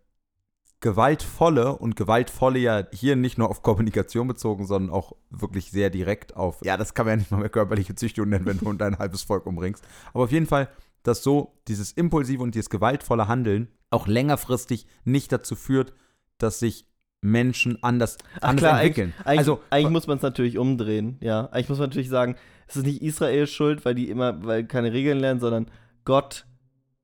[0.80, 6.36] gewaltvolle und gewaltvolle ja hier nicht nur auf Kommunikation bezogen, sondern auch wirklich sehr direkt
[6.36, 8.80] auf, ja, das kann man ja nicht mal mehr körperliche Züchtigung nennen, wenn du und
[8.82, 9.84] dein halbes Volk umbringst.
[10.14, 10.70] Aber auf jeden Fall,
[11.04, 15.94] dass so dieses impulsive und dieses gewaltvolle Handeln auch längerfristig nicht dazu führt,
[16.38, 16.86] dass sich
[17.22, 19.14] Menschen anders, anders entwickeln.
[19.20, 21.46] Eigentlich, also, eigentlich muss man es natürlich umdrehen, ja.
[21.48, 22.36] Eigentlich muss man natürlich sagen,
[22.68, 25.68] es ist nicht Israels Schuld, weil die immer, weil keine Regeln lernen, sondern
[26.04, 26.46] Gott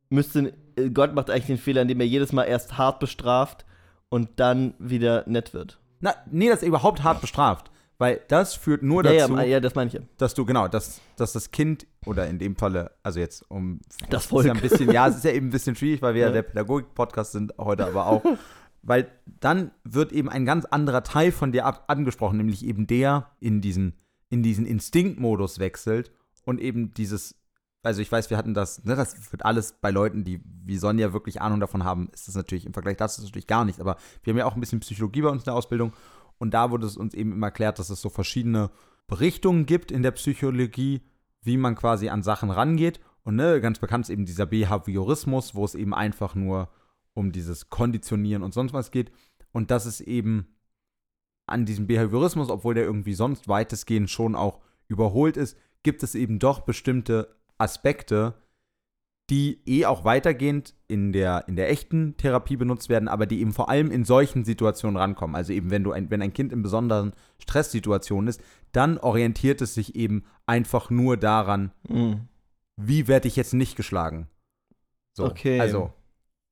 [0.09, 3.65] müsste, äh, Gott macht eigentlich den Fehler, indem er jedes Mal erst hart bestraft
[4.09, 5.79] und dann wieder nett wird.
[5.99, 7.69] na, nee, das ist überhaupt hart bestraft.
[7.99, 11.01] Weil das führt nur Ja, dazu, ja, ja, das meine ich dass du, genau, dass,
[11.15, 13.79] dass das Kind, oder in dem Falle, also jetzt um
[14.09, 14.45] Das Ist Volk.
[14.45, 16.43] ja ein bisschen, ja, es ist ja eben ein bisschen schwierig, weil wir ja, der
[16.43, 18.23] Pädagogik-Podcast sind heute aber auch.
[18.83, 23.31] weil dann wird eben ein ganz anderer Teil von dir ab angesprochen, nämlich eben der
[23.39, 23.93] in diesen,
[24.29, 26.11] in diesen Instinktmodus wechselt
[26.45, 27.35] und eben dieses,
[27.83, 31.11] also ich weiß, wir hatten das, ne, das wird alles bei Leuten, die wie Sonja
[31.13, 34.31] wirklich Ahnung davon haben, ist das natürlich im Vergleich dazu natürlich gar nicht, aber wir
[34.31, 35.93] haben ja auch ein bisschen Psychologie bei uns in der Ausbildung
[36.39, 38.69] und da wurde es uns eben immer erklärt, dass es so verschiedene
[39.11, 41.01] Richtungen gibt in der Psychologie,
[41.41, 42.99] wie man quasi an Sachen rangeht.
[43.23, 46.69] Und ne, ganz bekannt ist eben dieser Behaviorismus, wo es eben einfach nur
[47.13, 49.11] um dieses Konditionieren und sonst was geht.
[49.51, 50.47] Und dass es eben
[51.47, 56.39] an diesem Behaviorismus, obwohl der irgendwie sonst weitestgehend schon auch überholt ist, gibt es eben
[56.39, 58.35] doch bestimmte Aspekte,
[59.29, 63.51] die eh auch weitergehend in der, in der echten Therapie benutzt werden, aber die eben
[63.51, 65.35] vor allem in solchen Situationen rankommen.
[65.35, 69.73] Also eben, wenn du ein, wenn ein Kind in besonderen Stresssituationen ist, dann orientiert es
[69.73, 72.21] sich eben einfach nur daran, Mhm.
[72.77, 74.27] wie werde ich jetzt nicht geschlagen.
[75.13, 75.59] So, Okay.
[75.59, 75.91] Also,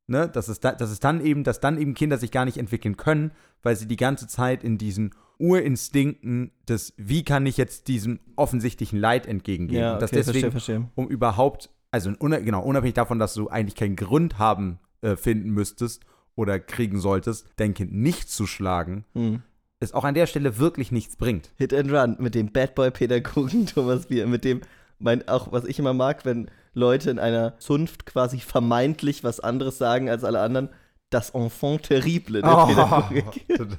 [0.08, 2.58] ne, das ist, da, das ist dann eben, dass dann eben Kinder sich gar nicht
[2.58, 3.32] entwickeln können,
[3.64, 9.00] weil sie die ganze Zeit in diesen Urinstinkten des, wie kann ich jetzt diesem offensichtlichen
[9.00, 9.82] Leid entgegengehen.
[9.82, 10.92] Ja, Und dass okay, deswegen, verstehe, verstehe.
[10.96, 16.04] um überhaupt, also genau, unabhängig davon, dass du eigentlich keinen Grund haben äh, finden müsstest
[16.36, 19.42] oder kriegen solltest, dein Kind nicht zu schlagen, Mhm.
[19.80, 21.52] es auch an der Stelle wirklich nichts bringt.
[21.56, 24.60] Hit and Run mit dem Bad Boy Pädagogen Thomas Bier, mit dem
[25.00, 29.78] mein auch was ich immer mag, wenn Leute in einer Zunft quasi vermeintlich was anderes
[29.78, 30.70] sagen als alle anderen,
[31.10, 32.66] das Enfant terrible der Oh.
[32.68, 33.46] Pädagogik.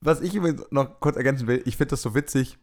[0.00, 2.58] Was ich übrigens noch kurz ergänzen will, ich finde das so witzig,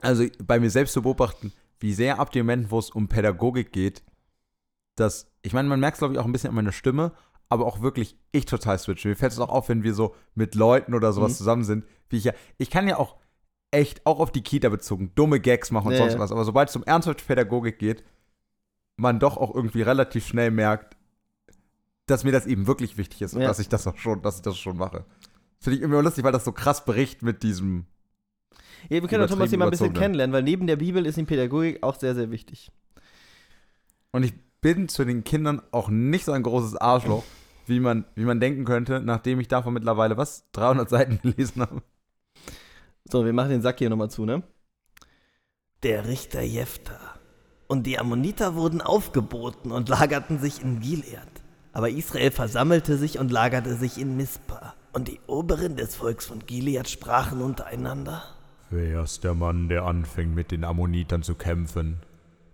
[0.00, 1.52] also bei mir selbst zu beobachten,
[1.82, 4.02] wie sehr ab dem Moment, wo es um Pädagogik geht,
[4.96, 7.12] dass, ich meine, man merkt es, glaube ich, auch ein bisschen an meiner Stimme,
[7.48, 9.08] aber auch wirklich ich total switche.
[9.08, 11.36] Mir fällt es auch auf, wenn wir so mit Leuten oder sowas Mhm.
[11.36, 13.16] zusammen sind, wie ich ja, ich kann ja auch
[13.70, 16.68] echt, auch auf die Kita bezogen, dumme Gags machen und Ja, sonst was, aber sobald
[16.68, 18.04] es um ernsthafte Pädagogik geht,
[18.96, 20.96] man doch auch irgendwie relativ schnell merkt,
[22.06, 23.48] dass mir das eben wirklich wichtig ist und Ja.
[23.48, 25.04] dass ich das auch schon, dass ich das schon mache.
[25.58, 27.86] Finde ich immer lustig, weil das so krass bricht mit diesem.
[28.88, 31.06] Ja, wir können doch Thomas hier mal ein bisschen Übertrieben kennenlernen, weil neben der Bibel
[31.06, 32.70] ist ihm Pädagogik auch sehr, sehr wichtig.
[34.10, 37.24] Und ich bin zu den Kindern auch nicht so ein großes Arschloch,
[37.66, 41.82] wie man, wie man denken könnte, nachdem ich davon mittlerweile was 300 Seiten gelesen habe.
[43.04, 44.42] So, wir machen den Sack hier nochmal zu, ne?
[45.82, 47.18] Der Richter Jephthah.
[47.66, 51.26] Und die Ammoniter wurden aufgeboten und lagerten sich in Gilead.
[51.72, 54.74] Aber Israel versammelte sich und lagerte sich in Mispa.
[54.92, 58.22] Und die Oberen des Volks von Gilead sprachen untereinander.
[58.74, 62.00] Wer ist der Mann, der anfängt mit den Ammonitern zu kämpfen?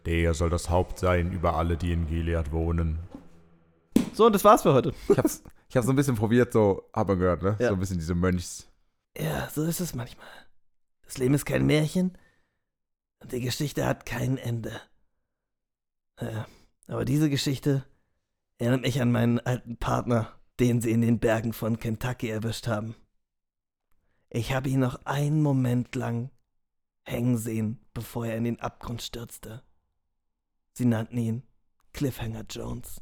[0.05, 2.99] Der soll das Haupt sein über alle, die in Gilead wohnen.
[4.15, 4.93] So, und das war's für heute.
[5.09, 7.57] Ich hab's, ich hab's so ein bisschen probiert, so, hab man gehört, ne?
[7.61, 7.69] Ja.
[7.69, 8.69] So ein bisschen diese Mönchs.
[9.17, 10.27] Ja, so ist es manchmal.
[11.05, 12.19] Das Leben ist kein Märchen
[13.21, 14.73] und die Geschichte hat kein Ende.
[16.21, 16.49] Ja,
[16.89, 17.85] aber diese Geschichte
[18.59, 22.97] erinnert mich an meinen alten Partner, den sie in den Bergen von Kentucky erwischt haben.
[24.31, 26.31] Ich habe ihn noch einen Moment lang
[27.05, 29.63] hängen sehen, bevor er in den Abgrund stürzte.
[30.73, 31.43] Sie nannten ihn
[31.93, 33.01] Cliffhanger Jones.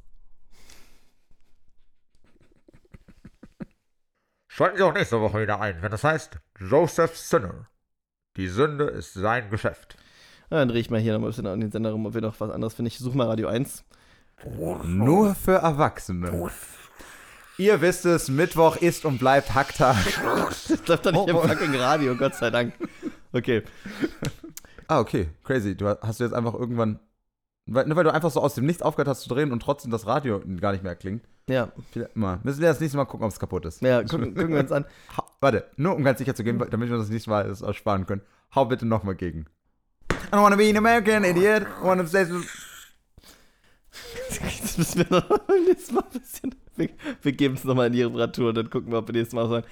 [4.47, 7.69] Schalten Sie auch nächste Woche wieder ein, wenn es heißt Joseph Sinner.
[8.37, 9.97] Die Sünde ist sein Geschäft.
[10.51, 12.21] Ja, dann drehe ich mal hier nochmal ein bisschen an den Sender rum, ob wir
[12.21, 12.87] noch was anderes finden.
[12.87, 13.85] Ich suche mal Radio 1.
[14.85, 16.51] Nur für Erwachsene.
[17.59, 19.97] Ihr wisst es, Mittwoch ist und bleibt Hacktag.
[20.69, 22.75] Das läuft doch nicht im fucking Radio, Gott sei Dank.
[23.33, 23.63] Okay.
[24.89, 25.75] Ah, okay, crazy.
[25.77, 27.01] Du hast- du jetzt einfach irgendwann,
[27.67, 29.91] weil, nur weil du einfach so aus dem Nichts aufgehört hast zu drehen und trotzdem
[29.91, 31.25] das Radio gar nicht mehr klingt.
[31.49, 31.73] Ja,
[32.15, 32.41] mal.
[32.43, 33.81] Müssen wir das nächste Mal gucken, ob es kaputt ist.
[33.83, 34.85] ja gucken, gucken wir uns an.
[35.41, 38.23] Warte, nur um ganz sicher zu gehen, damit wir das nächste Mal das ersparen können.
[38.55, 39.47] Hau bitte nochmal gegen.
[40.13, 41.63] I don't wanna be an American idiot.
[41.63, 42.27] I wanna say
[44.77, 46.55] Müssen wir noch beim nächsten Mal ein bisschen.
[46.77, 46.89] Wir,
[47.23, 49.49] wir geben es nochmal in die Reparatur und dann gucken wir, ob wir nächstes Mal
[49.49, 49.67] sagen.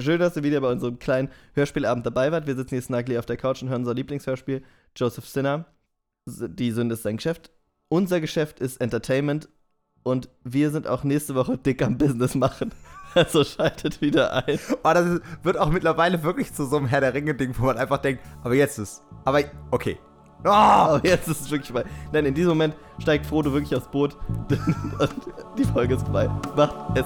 [0.00, 2.46] Schön, dass ihr wieder bei unserem kleinen Hörspielabend dabei wart.
[2.46, 4.62] Wir sitzen hier snugly auf der Couch und hören unser Lieblingshörspiel,
[4.96, 5.66] Joseph Sinner.
[6.26, 7.50] Die Sünde ist sein Geschäft.
[7.88, 9.48] Unser Geschäft ist Entertainment
[10.02, 12.72] und wir sind auch nächste Woche dick am Business machen.
[13.14, 14.58] Also schaltet wieder ein.
[14.84, 17.78] Oh, das ist, wird auch mittlerweile wirklich zu so einem Herr der Ringe-Ding, wo man
[17.78, 19.02] einfach denkt, aber jetzt ist.
[19.24, 19.40] Aber
[19.70, 19.98] okay.
[20.44, 20.48] Oh!
[20.48, 21.88] Aber jetzt ist es wirklich vorbei.
[22.12, 24.16] Nein, in diesem Moment steigt Frodo wirklich aufs Boot
[24.48, 25.14] und
[25.58, 26.28] die Folge ist vorbei.
[26.56, 27.04] Macht es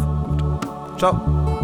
[0.99, 1.62] Ciao.